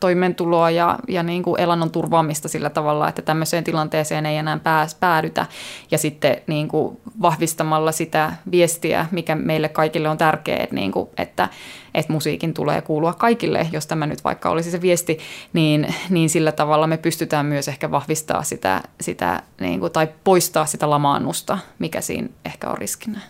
toimeentuloa 0.00 0.70
ja, 0.70 0.98
ja 1.08 1.22
niin 1.22 1.42
kuin 1.42 1.60
elannon 1.60 1.90
turvaamista 1.90 2.48
sillä 2.48 2.70
tavalla, 2.70 3.08
että 3.08 3.22
tämmöiseen 3.22 3.64
tilanteeseen 3.64 4.26
ei 4.26 4.36
enää 4.36 4.58
pääs, 4.58 4.94
päädytä. 4.94 5.46
Ja 5.90 5.98
sitten 5.98 6.36
niin 6.46 6.68
kuin 6.68 7.00
vahvistamalla 7.22 7.92
sitä 7.92 8.32
viestiä, 8.50 9.06
mikä 9.10 9.34
meille 9.34 9.68
kaikille 9.68 10.08
on 10.08 10.18
tärkeää, 10.18 10.62
että, 10.62 10.74
niin 10.74 10.92
kuin, 10.92 11.08
että, 11.18 11.48
että 11.94 12.12
musiikin 12.12 12.54
tulee 12.54 12.82
kuulua 12.82 13.12
kaikille, 13.12 13.68
jos 13.72 13.86
tämä 13.86 14.06
nyt 14.06 14.24
vaikka 14.24 14.50
olisi 14.50 14.70
se 14.70 14.80
viesti, 14.80 15.18
niin, 15.52 15.94
niin 16.10 16.30
sillä 16.30 16.52
tavalla 16.52 16.86
me 16.86 16.96
pystytään 16.96 17.46
myös 17.46 17.68
ehkä 17.68 17.90
vahvistaa 17.90 18.42
sitä, 18.42 18.82
sitä 19.00 19.42
niin 19.60 19.80
kuin, 19.80 19.92
tai 19.92 20.08
poistaa 20.24 20.66
sitä 20.66 20.90
lamaannusta, 20.90 21.58
mikä 21.78 22.00
siinä 22.00 22.28
ehkä 22.44 22.70
on 22.70 22.78
riskinä. 22.78 23.20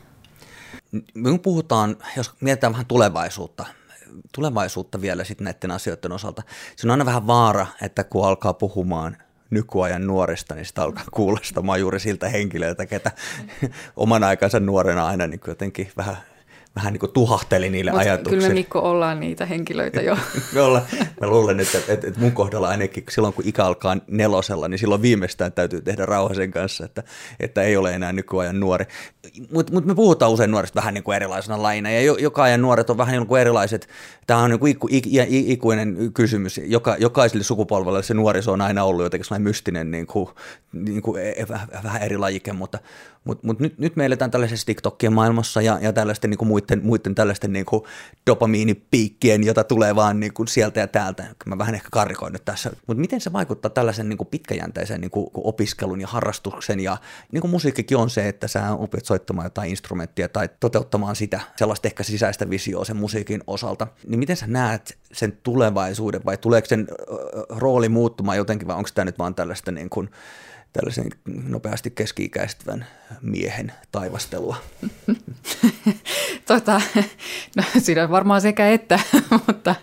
Me 1.15 1.39
puhutaan, 1.39 1.97
jos 2.17 2.33
mietitään 2.41 2.73
vähän 2.73 2.87
tulevaisuutta, 2.87 3.65
tulevaisuutta 4.35 5.01
vielä 5.01 5.25
sitten 5.25 5.45
näiden 5.45 5.71
asioiden 5.71 6.13
osalta. 6.13 6.43
Se 6.77 6.87
on 6.87 6.91
aina 6.91 7.05
vähän 7.05 7.27
vaara, 7.27 7.67
että 7.83 8.05
kun 8.05 8.27
alkaa 8.27 8.53
puhumaan 8.53 9.17
nykyajan 9.51 10.07
nuorista, 10.07 10.55
niin 10.55 10.67
sitä 10.67 10.83
alkaa 10.83 11.05
kuulostamaan 11.11 11.81
juuri 11.81 12.01
siltä 12.01 12.29
henkilöltä, 12.29 12.87
ketä 12.87 13.11
oman 13.97 14.25
aikansa 14.25 14.61
nuorena 14.61 15.07
aina 15.07 15.27
niin 15.27 15.41
jotenkin 15.47 15.93
vähän 15.97 16.17
vähän 16.77 16.93
niin 16.93 17.01
kuin 17.01 17.13
tuhahteli 17.13 17.71
niille 17.71 17.91
Mut 17.91 18.01
ajatuksille. 18.01 18.37
Kyllä 18.37 18.49
me 18.49 18.55
Mikko 18.55 18.79
ollaan 18.79 19.21
niitä 19.21 19.47
henkilöitä 19.47 20.01
jo. 20.01 20.17
me 20.55 20.61
ollaan, 20.61 20.85
mä 21.21 21.27
luulen, 21.27 21.61
että, 21.61 21.79
että, 21.89 22.07
että 22.09 22.21
mun 22.21 22.33
kohdalla 22.33 22.69
ainakin 22.69 23.05
silloin 23.11 23.35
kun 23.35 23.45
ikä 23.47 23.65
alkaa 23.65 23.97
nelosella, 24.07 24.69
niin 24.69 24.79
silloin 24.79 25.03
viimeistään 25.03 25.53
täytyy 25.53 25.81
tehdä 25.81 26.07
rauha 26.07 26.35
sen 26.35 26.51
kanssa, 26.51 26.85
että, 26.85 27.03
että 27.41 27.63
ei 27.63 27.77
ole 27.77 27.95
enää 27.95 28.13
nykyajan 28.13 28.61
nuori. 28.61 28.85
Mutta 29.53 29.73
mut 29.73 29.85
me 29.85 29.95
puhutaan 29.95 30.33
usein 30.33 30.51
nuorista 30.51 30.81
vähän 30.81 30.95
niin 30.95 31.05
kuin 31.05 31.17
erilaisena 31.17 31.63
laina, 31.63 31.91
ja 31.91 32.01
joka 32.01 32.43
ajan 32.43 32.63
nuoret 32.63 32.91
on 32.91 32.99
vähän 32.99 33.13
niin 33.13 33.27
kuin 33.27 33.41
erilaiset. 33.41 33.89
Tämä 34.27 34.41
on 34.41 34.51
niin 34.51 34.61
kuin 34.61 34.73
iku, 34.73 34.89
ik, 34.91 35.05
ikuinen 35.29 36.13
kysymys. 36.15 36.61
Joka, 36.65 36.97
jokaiselle 36.99 37.45
sukupolvelle 37.45 38.03
se 38.03 38.15
nuoriso 38.15 38.53
on 38.53 38.61
aina 38.61 38.85
ollut 38.85 39.03
jotenkin 39.03 39.25
sellainen 39.25 39.49
mystinen, 39.49 39.91
niin 39.91 40.07
kuin, 40.07 40.29
niin 40.73 41.03
kuin, 41.03 41.23
e, 41.23 41.47
vähän 41.83 42.03
eri 42.03 42.19
lajike, 42.19 42.53
mutta, 42.53 42.79
mutta, 43.25 43.47
mutta 43.47 43.63
nyt, 43.63 43.79
nyt 43.79 43.97
me 43.97 44.07
eletään 44.07 44.31
tällaisessa 44.31 44.67
TikTokien 44.67 45.13
maailmassa 45.13 45.63
ja, 45.63 45.79
ja 45.83 45.93
tällaisten 45.93 46.31
niin 46.31 46.39
kuin 46.39 46.49
muiden, 46.49 46.81
muiden 46.85 47.15
tällaisten 47.15 47.53
niin 47.53 47.65
kuin 47.65 47.83
dopamiinipiikkien, 48.27 49.45
jota 49.45 49.65
tulee 49.65 49.97
vaan 49.97 50.21
niin 50.21 50.35
kuin 50.35 50.49
sieltä 50.49 50.81
ja 50.81 50.87
täältä. 50.87 51.27
Mä 51.47 51.59
vähän 51.59 51.75
ehkä 51.75 51.89
karikoin 51.93 52.33
nyt 52.33 52.45
tässä. 52.45 52.71
Mutta 52.87 53.01
miten 53.01 53.21
se 53.21 53.33
vaikuttaa 53.33 53.71
tällaisen 53.71 54.09
niin 54.09 54.17
kuin 54.17 54.29
pitkäjänteisen 54.29 55.01
niin 55.01 55.11
kuin 55.11 55.31
opiskelun 55.35 56.01
ja 56.01 56.07
harrastuksen 56.07 56.81
ja 56.81 56.97
niin 57.33 57.41
kuin 57.41 57.51
musiikkikin 57.51 57.97
on 57.97 58.11
se, 58.11 58.29
että 58.29 58.49
sä 58.49 58.73
opit 58.73 59.05
soittamaan 59.05 59.47
jotain 59.47 59.71
instrumenttia 59.71 60.29
tai 60.29 60.49
toteuttamaan 60.61 61.17
sitä 61.17 61.41
sellaista 61.57 61.89
ehkä 61.89 62.03
sisäistä 62.03 62.51
visioa 62.51 62.85
sen 62.85 62.97
musiikin 62.97 63.41
osalta. 63.47 63.87
Niin 64.07 64.19
miten 64.19 64.37
sä 64.37 64.47
näet 64.47 64.99
sen 65.13 65.39
tulevaisuuden 65.43 66.25
vai 66.25 66.37
tuleeko 66.37 66.69
sen 66.69 66.89
rooli 67.49 67.89
muuttumaan 67.89 68.37
jotenkin 68.37 68.69
vai 68.69 68.77
onko 68.77 68.91
tämä 68.95 69.05
nyt 69.05 69.19
vaan 69.19 69.35
tällaista 69.35 69.73
niin 69.73 69.91
kuin 69.91 70.11
tällaisen 70.73 71.11
nopeasti 71.49 71.91
keski-ikäistyvän 71.91 72.87
miehen 73.21 73.73
taivastelua? 73.93 74.57
tota, 76.47 76.81
no, 77.57 77.63
siinä 77.79 78.03
on 78.03 78.11
varmaan 78.11 78.41
sekä 78.41 78.71
että, 78.71 79.01
mutta, 79.47 79.75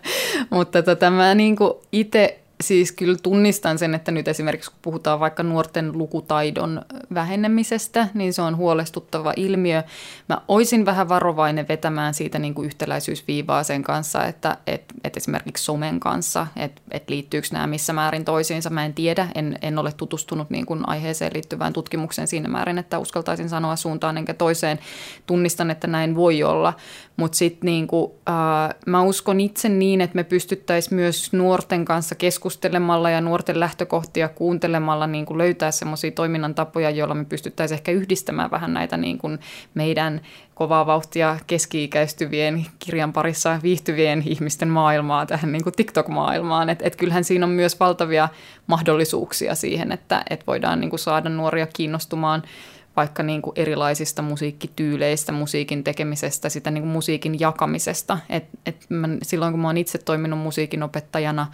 mutta 0.49 0.83
tota, 0.83 1.11
mä 1.11 1.35
niin 1.35 1.55
itse 1.91 2.39
siis 2.61 2.91
kyllä 2.91 3.17
tunnistan 3.23 3.77
sen, 3.77 3.95
että 3.95 4.11
nyt 4.11 4.27
esimerkiksi 4.27 4.71
kun 4.71 4.79
puhutaan 4.81 5.19
vaikka 5.19 5.43
nuorten 5.43 5.97
lukutaidon 5.97 6.81
vähenemisestä, 7.13 8.07
niin 8.13 8.33
se 8.33 8.41
on 8.41 8.57
huolestuttava 8.57 9.33
ilmiö. 9.35 9.83
Mä 10.29 10.41
oisin 10.47 10.85
vähän 10.85 11.09
varovainen 11.09 11.67
vetämään 11.67 12.13
siitä 12.13 12.39
niin 12.39 12.53
kuin 12.53 12.65
yhtäläisyysviivaa 12.65 13.63
sen 13.63 13.83
kanssa, 13.83 14.25
että 14.25 14.57
et, 14.67 14.83
et 15.03 15.17
esimerkiksi 15.17 15.63
somen 15.63 15.99
kanssa, 15.99 16.47
että 16.55 16.81
et 16.91 17.09
liittyykö 17.09 17.47
nämä 17.51 17.67
missä 17.67 17.93
määrin 17.93 18.25
toisiinsa. 18.25 18.69
Mä 18.69 18.85
en 18.85 18.93
tiedä, 18.93 19.27
en, 19.35 19.59
en 19.61 19.79
ole 19.79 19.91
tutustunut 19.91 20.49
niin 20.49 20.65
kuin 20.65 20.89
aiheeseen 20.89 21.31
liittyvään 21.33 21.73
tutkimukseen 21.73 22.27
siinä 22.27 22.49
määrin, 22.49 22.77
että 22.77 22.99
uskaltaisin 22.99 23.49
sanoa 23.49 23.75
suuntaan 23.75 24.17
enkä 24.17 24.33
toiseen. 24.33 24.79
Tunnistan, 25.25 25.71
että 25.71 25.87
näin 25.87 26.15
voi 26.15 26.43
olla, 26.43 26.73
mutta 27.17 27.37
sitten 27.37 27.65
niin 27.65 27.87
äh, 28.29 28.75
mä 28.85 29.01
uskon 29.01 29.39
itse 29.39 29.69
niin, 29.69 30.01
että 30.01 30.15
me 30.15 30.23
pystyttäisiin 30.23 30.95
myös 30.95 31.33
nuorten 31.33 31.85
kanssa 31.85 32.15
keskustelemalla 32.47 33.09
ja 33.09 33.21
nuorten 33.21 33.59
lähtökohtia 33.59 34.29
kuuntelemalla 34.29 35.07
niin 35.07 35.25
kuin 35.25 35.37
löytää 35.37 35.71
semmoisia 35.71 36.11
toiminnan 36.11 36.55
tapoja, 36.55 36.89
joilla 36.89 37.15
me 37.15 37.25
pystyttäisiin 37.25 37.77
ehkä 37.77 37.91
yhdistämään 37.91 38.51
vähän 38.51 38.73
näitä 38.73 38.97
niin 38.97 39.17
kuin 39.17 39.39
meidän 39.73 40.21
kovaa 40.55 40.85
vauhtia 40.85 41.37
keski-ikäistyvien 41.47 42.65
kirjan 42.79 43.13
parissa 43.13 43.59
viihtyvien 43.63 44.23
ihmisten 44.25 44.67
maailmaa 44.67 45.25
tähän 45.25 45.51
niin 45.51 45.63
kuin 45.63 45.73
TikTok-maailmaan. 45.73 46.69
Että 46.69 46.87
et 46.87 46.95
kyllähän 46.95 47.23
siinä 47.23 47.45
on 47.45 47.51
myös 47.51 47.79
valtavia 47.79 48.29
mahdollisuuksia 48.67 49.55
siihen, 49.55 49.91
että 49.91 50.23
et 50.29 50.47
voidaan 50.47 50.79
niin 50.79 50.89
kuin 50.89 50.99
saada 50.99 51.29
nuoria 51.29 51.67
kiinnostumaan– 51.67 52.43
vaikka 52.97 53.23
niin 53.23 53.41
kuin 53.41 53.53
erilaisista 53.55 54.21
musiikkityyleistä, 54.21 55.31
musiikin 55.31 55.83
tekemisestä, 55.83 56.49
sitä 56.49 56.71
niin 56.71 56.81
kuin 56.81 56.91
musiikin 56.91 57.39
jakamisesta. 57.39 58.17
Et, 58.29 58.43
et 58.65 58.85
mä, 58.89 59.07
silloin 59.23 59.53
kun 59.53 59.61
mä 59.61 59.67
oon 59.67 59.77
itse 59.77 59.97
toiminut 59.97 60.39
musiikin 60.39 60.83
opettajana, 60.83 61.47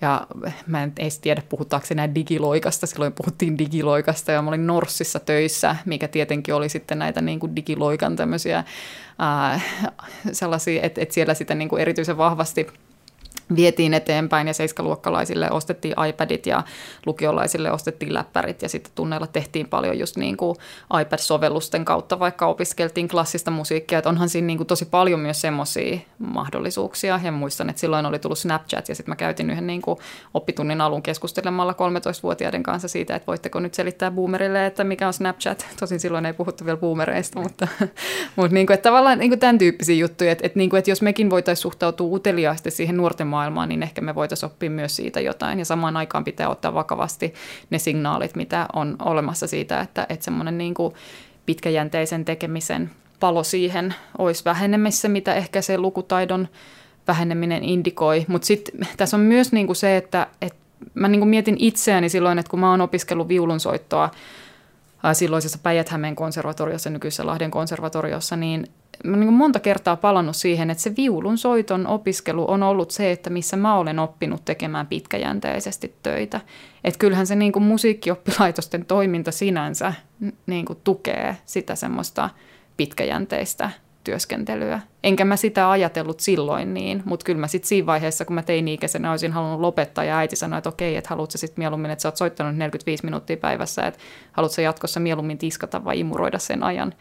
ja 0.00 0.26
mä 0.66 0.82
en 0.82 0.92
edes 0.98 1.18
tiedä, 1.18 1.42
puhutaanko 1.48 1.86
enää 1.90 2.14
digiloikasta. 2.14 2.86
Silloin 2.86 3.12
puhuttiin 3.12 3.58
digiloikasta 3.58 4.32
ja 4.32 4.42
mä 4.42 4.48
olin 4.48 4.66
Norssissa 4.66 5.20
töissä, 5.20 5.76
mikä 5.84 6.08
tietenkin 6.08 6.54
oli 6.54 6.68
sitten 6.68 6.98
näitä 6.98 7.20
niin 7.20 7.40
kuin 7.40 7.56
digiloikan 7.56 8.16
tämmöisiä 8.16 8.64
ää, 9.18 9.60
sellaisia, 10.32 10.82
että, 10.82 11.00
että 11.00 11.14
siellä 11.14 11.34
sitten 11.34 11.58
niin 11.58 11.68
kuin 11.68 11.82
erityisen 11.82 12.16
vahvasti– 12.16 12.66
vietiin 13.56 13.94
eteenpäin 13.94 14.46
ja 14.46 14.54
seiskaluokkalaisille 14.54 15.50
ostettiin 15.50 15.94
iPadit 16.08 16.46
ja 16.46 16.62
lukiolaisille 17.06 17.72
ostettiin 17.72 18.14
läppärit 18.14 18.62
ja 18.62 18.68
sitten 18.68 18.92
tunneilla 18.94 19.26
tehtiin 19.26 19.68
paljon 19.68 19.98
just 19.98 20.16
niin 20.16 20.36
kuin 20.36 20.56
iPad-sovellusten 21.00 21.84
kautta, 21.84 22.18
vaikka 22.18 22.46
opiskeltiin 22.46 23.08
klassista 23.08 23.50
musiikkia, 23.50 23.98
että 23.98 24.08
onhan 24.08 24.28
siinä 24.28 24.46
niin 24.46 24.56
kuin 24.56 24.66
tosi 24.66 24.84
paljon 24.84 25.20
myös 25.20 25.40
semmoisia 25.40 25.98
mahdollisuuksia 26.18 27.20
ja 27.24 27.32
muistan, 27.32 27.70
että 27.70 27.80
silloin 27.80 28.06
oli 28.06 28.18
tullut 28.18 28.38
Snapchat 28.38 28.88
ja 28.88 28.94
sitten 28.94 29.10
mä 29.10 29.16
käytin 29.16 29.50
yhden 29.50 29.66
niin 29.66 29.82
kuin 29.82 29.98
oppitunnin 30.34 30.80
alun 30.80 31.02
keskustelemalla 31.02 31.72
13-vuotiaiden 31.72 32.62
kanssa 32.62 32.88
siitä, 32.88 33.16
että 33.16 33.26
voitteko 33.26 33.60
nyt 33.60 33.74
selittää 33.74 34.10
boomerille, 34.10 34.66
että 34.66 34.84
mikä 34.84 35.06
on 35.06 35.12
Snapchat. 35.12 35.66
Tosin 35.80 36.00
silloin 36.00 36.26
ei 36.26 36.32
puhuttu 36.32 36.64
vielä 36.64 36.76
boomereista, 36.76 37.40
mutta, 37.40 37.68
mutta 38.36 38.54
niin 38.54 38.66
kuin, 38.66 38.74
että 38.74 38.88
tavallaan 38.88 39.18
niin 39.18 39.30
kuin 39.30 39.40
tämän 39.40 39.58
tyyppisiä 39.58 39.96
juttuja, 39.96 40.32
että, 40.32 40.46
että, 40.46 40.58
niin 40.58 40.70
kuin, 40.70 40.78
että 40.78 40.90
jos 40.90 41.02
mekin 41.02 41.30
voitaisiin 41.30 41.62
suhtautua 41.62 42.16
uteliaasti 42.16 42.70
siihen 42.70 42.96
nuorten 42.96 43.26
maailmaan, 43.40 43.68
niin 43.68 43.82
ehkä 43.82 44.00
me 44.00 44.14
voitaisiin 44.14 44.50
oppia 44.50 44.70
myös 44.70 44.96
siitä 44.96 45.20
jotain. 45.20 45.58
Ja 45.58 45.64
samaan 45.64 45.96
aikaan 45.96 46.24
pitää 46.24 46.48
ottaa 46.48 46.74
vakavasti 46.74 47.34
ne 47.70 47.78
signaalit, 47.78 48.36
mitä 48.36 48.66
on 48.72 48.96
olemassa 49.04 49.46
siitä, 49.46 49.80
että, 49.80 50.06
että 50.08 50.24
semmoinen 50.24 50.58
niin 50.58 50.74
kuin 50.74 50.94
pitkäjänteisen 51.46 52.24
tekemisen 52.24 52.90
palo 53.20 53.42
siihen 53.42 53.94
olisi 54.18 54.44
vähenemässä, 54.44 55.08
mitä 55.08 55.34
ehkä 55.34 55.62
se 55.62 55.78
lukutaidon 55.78 56.48
väheneminen 57.08 57.64
indikoi. 57.64 58.24
Mutta 58.28 58.46
sitten 58.46 58.88
tässä 58.96 59.16
on 59.16 59.20
myös 59.20 59.52
niin 59.52 59.66
kuin 59.66 59.76
se, 59.76 59.96
että, 59.96 60.26
että 60.40 60.58
mä 60.94 61.08
niin 61.08 61.20
kuin 61.20 61.28
mietin 61.28 61.56
itseäni 61.58 62.08
silloin, 62.08 62.38
että 62.38 62.50
kun 62.50 62.60
mä 62.60 62.70
oon 62.70 62.80
opiskellut 62.80 63.28
viulunsoittoa 63.28 64.10
silloisessa 65.12 65.58
Päijät-Hämeen 65.62 66.16
konservatoriossa, 66.16 66.90
nykyisessä 66.90 67.26
Lahden 67.26 67.50
konservatoriossa, 67.50 68.36
niin 68.36 68.66
mä 69.04 69.16
niin 69.16 69.32
monta 69.32 69.60
kertaa 69.60 69.96
palannut 69.96 70.36
siihen, 70.36 70.70
että 70.70 70.82
se 70.82 70.96
viulun 70.96 71.38
soiton 71.38 71.86
opiskelu 71.86 72.50
on 72.50 72.62
ollut 72.62 72.90
se, 72.90 73.12
että 73.12 73.30
missä 73.30 73.56
mä 73.56 73.76
olen 73.76 73.98
oppinut 73.98 74.44
tekemään 74.44 74.86
pitkäjänteisesti 74.86 75.94
töitä. 76.02 76.40
Että 76.84 76.98
kyllähän 76.98 77.26
se 77.26 77.36
niin 77.36 77.52
kuin 77.52 77.62
musiikkioppilaitosten 77.62 78.86
toiminta 78.86 79.32
sinänsä 79.32 79.94
niin 80.46 80.64
kuin 80.64 80.78
tukee 80.84 81.36
sitä 81.46 81.74
semmoista 81.74 82.30
pitkäjänteistä 82.76 83.70
työskentelyä. 84.04 84.80
Enkä 85.04 85.24
mä 85.24 85.36
sitä 85.36 85.70
ajatellut 85.70 86.20
silloin 86.20 86.74
niin, 86.74 87.02
mutta 87.04 87.24
kyllä 87.24 87.40
mä 87.40 87.48
sitten 87.48 87.68
siinä 87.68 87.86
vaiheessa, 87.86 88.24
kun 88.24 88.34
mä 88.34 88.42
teini-ikäisenä 88.42 89.10
olisin 89.10 89.32
halunnut 89.32 89.60
lopettaa 89.60 90.04
ja 90.04 90.18
äiti 90.18 90.36
sanoi, 90.36 90.58
että 90.58 90.68
okei, 90.68 90.96
että 90.96 91.10
haluatko 91.10 91.38
sitten 91.38 91.62
mieluummin, 91.62 91.90
että 91.90 92.02
sä 92.02 92.08
oot 92.08 92.16
soittanut 92.16 92.56
45 92.56 93.04
minuuttia 93.04 93.36
päivässä, 93.36 93.86
että 93.86 94.00
haluatko 94.32 94.60
jatkossa 94.60 95.00
mieluummin 95.00 95.38
tiskata 95.38 95.84
vai 95.84 96.00
imuroida 96.00 96.38
sen 96.38 96.62
ajan, 96.62 96.94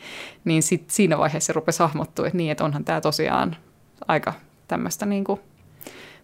niin 0.45 0.63
sit 0.63 0.89
siinä 0.89 1.17
vaiheessa 1.17 1.53
rupesi 1.53 1.79
hahmottua, 1.79 2.27
että 2.27 2.37
niin, 2.37 2.51
että 2.51 2.65
onhan 2.65 2.85
tämä 2.85 3.01
tosiaan 3.01 3.55
aika 4.07 4.33
tämmöistä 4.67 5.05
niin 5.05 5.23
kuin 5.23 5.39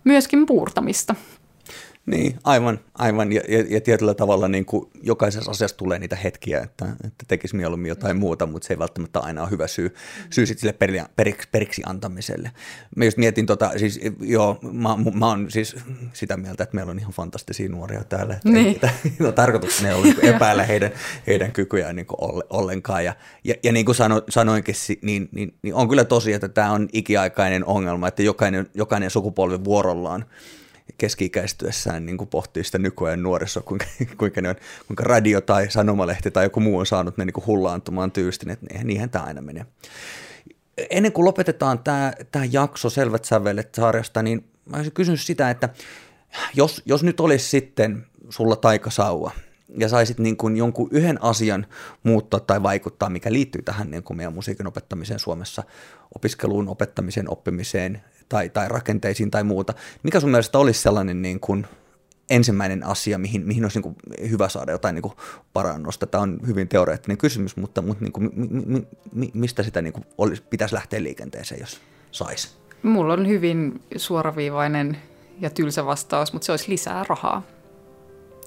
myöskin 0.03 0.45
puurtamista. 0.45 1.15
Niin, 2.05 2.39
aivan, 2.43 2.79
aivan. 2.93 3.31
Ja, 3.31 3.41
ja, 3.47 3.63
ja 3.69 3.81
tietyllä 3.81 4.13
tavalla 4.13 4.47
niin 4.47 4.65
kuin 4.65 4.89
jokaisessa 5.01 5.51
asiassa 5.51 5.77
tulee 5.77 5.99
niitä 5.99 6.15
hetkiä, 6.15 6.61
että, 6.61 6.85
että 7.03 7.25
tekisi 7.27 7.55
mieluummin 7.55 7.89
jotain 7.89 8.17
muuta, 8.17 8.45
mutta 8.45 8.67
se 8.67 8.73
ei 8.73 8.79
välttämättä 8.79 9.19
aina 9.19 9.41
ole 9.41 9.49
hyvä 9.49 9.67
syy, 9.67 9.95
syy 10.29 10.45
sille 10.45 10.73
peri, 10.73 11.01
periksi, 11.15 11.47
periksi 11.51 11.81
antamiselle. 11.85 12.51
Mä 12.95 13.05
just 13.05 13.17
mietin, 13.17 13.45
tota, 13.45 13.71
siis 13.77 13.99
joo, 14.19 14.59
mä, 14.71 14.89
mä 15.13 15.27
oon 15.27 15.51
siis 15.51 15.75
sitä 16.13 16.37
mieltä, 16.37 16.63
että 16.63 16.75
meillä 16.75 16.91
on 16.91 16.99
ihan 16.99 17.11
fantastisia 17.11 17.69
nuoria 17.69 18.03
täällä. 18.03 18.33
Että 18.33 18.49
niin. 18.49 18.79
ei, 19.21 19.31
tarkoituksena 19.31 19.89
ei 19.89 19.95
ole 19.95 20.03
niin 20.07 20.35
epäillä 20.35 20.63
heidän, 20.63 20.91
heidän 21.27 21.51
kykyjään 21.51 21.95
niin 21.95 22.07
ollenkaan. 22.49 23.05
Ja, 23.05 23.15
ja, 23.43 23.55
ja 23.63 23.71
niin 23.71 23.85
kuin 23.85 23.95
sano, 23.95 24.21
sanoinkin, 24.29 24.75
niin, 25.01 25.29
niin, 25.31 25.55
niin 25.61 25.75
on 25.75 25.89
kyllä 25.89 26.05
tosi, 26.05 26.33
että 26.33 26.49
tämä 26.49 26.71
on 26.71 26.87
ikiaikainen 26.93 27.65
ongelma, 27.65 28.07
että 28.07 28.23
jokainen, 28.23 28.67
jokainen 28.73 29.11
sukupolvi 29.11 29.63
vuorollaan 29.63 30.25
keski-ikäistyessään 30.97 32.05
niin 32.05 32.17
kuin 32.17 32.27
pohtii 32.27 32.63
sitä 32.63 32.77
nykyajan 32.77 33.23
nuorissa, 33.23 33.61
kuinka, 33.61 33.85
kuinka, 34.19 34.41
ne 34.41 34.49
on, 34.49 34.55
kuinka 34.87 35.03
radio 35.03 35.41
tai 35.41 35.71
sanomalehti 35.71 36.31
tai 36.31 36.45
joku 36.45 36.59
muu 36.59 36.77
on 36.77 36.85
saanut 36.85 37.17
ne 37.17 37.25
niin 37.25 37.33
kuin 37.33 37.45
hullaantumaan 37.45 38.11
tyystin, 38.11 38.49
että 38.49 38.65
niinhän 38.83 39.09
tämä 39.09 39.25
aina 39.25 39.41
menee. 39.41 39.65
Ennen 40.89 41.11
kuin 41.11 41.25
lopetetaan 41.25 41.79
tämä, 41.79 42.13
tämä 42.31 42.45
jakso 42.51 42.89
Selvät 42.89 43.25
sävelet 43.25 43.75
sarjasta, 43.75 44.23
niin 44.23 44.45
mä 44.65 44.77
olisin 44.77 44.93
kysynyt 44.93 45.21
sitä, 45.21 45.49
että 45.49 45.69
jos, 46.53 46.81
jos 46.85 47.03
nyt 47.03 47.19
olisi 47.19 47.49
sitten 47.49 48.05
sulla 48.29 48.55
taikasauva 48.55 49.31
ja 49.77 49.89
saisit 49.89 50.19
niin 50.19 50.37
kuin 50.37 50.57
jonkun 50.57 50.89
yhden 50.91 51.23
asian 51.23 51.67
muuttaa 52.03 52.39
tai 52.39 52.63
vaikuttaa, 52.63 53.09
mikä 53.09 53.33
liittyy 53.33 53.61
tähän 53.61 53.91
niin 53.91 54.03
kuin 54.03 54.17
meidän 54.17 54.33
musiikin 54.33 54.67
opettamiseen 54.67 55.19
Suomessa, 55.19 55.63
opiskeluun, 56.15 56.69
opettamiseen, 56.69 57.29
oppimiseen, 57.29 58.03
tai, 58.29 58.49
tai 58.49 58.69
rakenteisiin 58.69 59.31
tai 59.31 59.43
muuta. 59.43 59.73
Mikä 60.03 60.19
sun 60.19 60.29
mielestä 60.29 60.59
olisi 60.59 60.81
sellainen 60.81 61.21
niin 61.21 61.39
kuin 61.39 61.67
ensimmäinen 62.29 62.85
asia, 62.85 63.17
mihin, 63.17 63.47
mihin 63.47 63.65
olisi 63.65 63.77
niin 63.77 63.83
kuin 63.83 63.95
hyvä 64.29 64.49
saada 64.49 64.71
jotain 64.71 64.95
niin 64.95 65.01
kuin 65.03 65.13
parannusta? 65.53 66.07
Tämä 66.07 66.21
on 66.21 66.39
hyvin 66.47 66.67
teoreettinen 66.67 67.17
kysymys, 67.17 67.57
mutta, 67.57 67.81
mutta 67.81 68.03
niin 68.03 68.13
kuin, 68.13 68.31
mi, 68.35 68.47
mi, 68.65 68.87
mi, 69.13 69.31
mistä 69.33 69.63
sitä 69.63 69.81
niin 69.81 69.93
kuin 69.93 70.05
olisi, 70.17 70.43
pitäisi 70.49 70.75
lähteä 70.75 71.03
liikenteeseen, 71.03 71.61
jos 71.61 71.81
saisi? 72.11 72.49
Mulla 72.83 73.13
on 73.13 73.27
hyvin 73.27 73.81
suoraviivainen 73.95 74.97
ja 75.39 75.49
tylsä 75.49 75.85
vastaus, 75.85 76.33
mutta 76.33 76.45
se 76.45 76.51
olisi 76.51 76.71
lisää 76.71 77.05
rahaa 77.09 77.43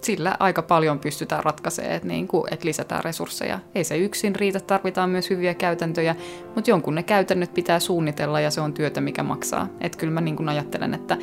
sillä 0.02 0.36
aika 0.38 0.62
paljon 0.62 0.98
pystytään 0.98 1.44
ratkaisemaan, 1.44 1.94
että, 1.94 2.08
niin 2.08 2.28
kuin, 2.28 2.54
että 2.54 2.66
lisätään 2.66 3.04
resursseja. 3.04 3.58
Ei 3.74 3.84
se 3.84 3.96
yksin 3.96 4.36
riitä, 4.36 4.60
tarvitaan 4.60 5.10
myös 5.10 5.30
hyviä 5.30 5.54
käytäntöjä, 5.54 6.16
mutta 6.54 6.70
jonkun 6.70 6.94
ne 6.94 7.02
käytännöt 7.02 7.54
pitää 7.54 7.80
suunnitella 7.80 8.40
ja 8.40 8.50
se 8.50 8.60
on 8.60 8.74
työtä, 8.74 9.00
mikä 9.00 9.22
maksaa. 9.22 9.68
Että 9.80 9.98
kyllä 9.98 10.12
mä 10.12 10.20
niin 10.20 10.36
kuin 10.36 10.48
ajattelen, 10.48 10.94
että, 10.94 11.16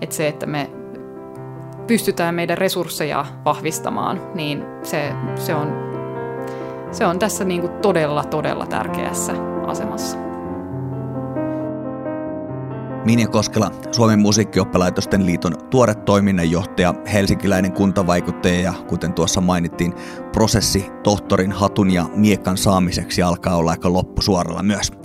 että 0.00 0.16
se, 0.16 0.28
että 0.28 0.46
me 0.46 0.70
pystytään 1.86 2.34
meidän 2.34 2.58
resursseja 2.58 3.26
vahvistamaan, 3.44 4.20
niin 4.34 4.64
se, 4.82 5.12
se, 5.34 5.54
on, 5.54 5.72
se 6.92 7.06
on 7.06 7.18
tässä 7.18 7.44
niin 7.44 7.60
kuin 7.60 7.72
todella, 7.72 8.24
todella 8.24 8.66
tärkeässä 8.66 9.32
asemassa. 9.66 10.27
Minja 13.04 13.28
Koskela, 13.28 13.70
Suomen 13.92 14.20
musiikkioppalaitosten 14.20 15.26
liiton 15.26 15.54
tuore 15.70 15.94
toiminnanjohtaja, 15.94 16.94
helsinkiläinen 17.12 17.72
kuntavaikuttaja 17.72 18.60
ja 18.60 18.72
kuten 18.88 19.12
tuossa 19.12 19.40
mainittiin, 19.40 19.94
prosessi 20.32 20.86
tohtorin 21.02 21.52
hatun 21.52 21.90
ja 21.90 22.04
miekan 22.14 22.56
saamiseksi 22.56 23.22
alkaa 23.22 23.56
olla 23.56 23.70
aika 23.70 23.92
loppusuoralla 23.92 24.62
myös. 24.62 24.97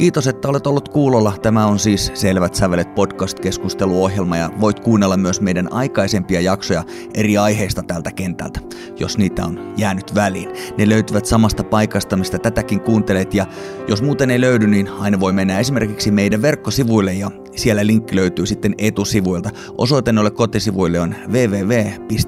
Kiitos, 0.00 0.26
että 0.26 0.48
olet 0.48 0.66
ollut 0.66 0.88
kuulolla. 0.88 1.32
Tämä 1.42 1.66
on 1.66 1.78
siis 1.78 2.10
Selvät 2.14 2.54
sävelet 2.54 2.94
podcast-keskusteluohjelma 2.94 4.36
ja 4.36 4.50
voit 4.60 4.80
kuunnella 4.80 5.16
myös 5.16 5.40
meidän 5.40 5.72
aikaisempia 5.72 6.40
jaksoja 6.40 6.84
eri 7.14 7.38
aiheista 7.38 7.82
tältä 7.82 8.12
kentältä, 8.12 8.60
jos 8.98 9.18
niitä 9.18 9.44
on 9.44 9.74
jäänyt 9.76 10.14
väliin. 10.14 10.48
Ne 10.78 10.88
löytyvät 10.88 11.26
samasta 11.26 11.64
paikasta, 11.64 12.16
mistä 12.16 12.38
tätäkin 12.38 12.80
kuuntelet 12.80 13.34
ja 13.34 13.46
jos 13.88 14.02
muuten 14.02 14.30
ei 14.30 14.40
löydy, 14.40 14.66
niin 14.66 14.88
aina 14.88 15.20
voi 15.20 15.32
mennä 15.32 15.58
esimerkiksi 15.58 16.10
meidän 16.10 16.42
verkkosivuille 16.42 17.14
ja 17.14 17.30
siellä 17.56 17.86
linkki 17.86 18.16
löytyy 18.16 18.46
sitten 18.46 18.74
etusivuilta. 18.78 19.50
Osoite 19.78 20.12
noille 20.12 20.30
kotisivuille 20.30 21.00
on 21.00 21.14
www.musicedu.fi. 21.28 22.20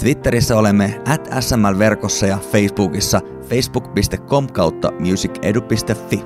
Twitterissä 0.00 0.56
olemme 0.56 1.00
at 1.06 1.28
sml-verkossa 1.40 2.26
ja 2.26 2.38
Facebookissa 2.38 3.20
facebook.com 3.48 4.46
kautta 4.46 4.92
musicedu.fi. 4.98 6.22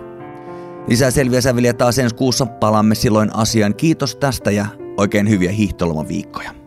Lisää 0.89 1.11
selviä 1.11 1.41
säveliä 1.41 1.75
taas 1.75 1.99
ensi 1.99 2.15
kuussa 2.15 2.47
palaamme 2.47 2.95
silloin 2.95 3.37
asiaan. 3.37 3.75
Kiitos 3.75 4.17
tästä 4.17 4.51
ja 4.51 4.67
oikein 4.97 5.29
hyviä 5.29 5.53
hiihtolomaviikkoja. 5.53 6.64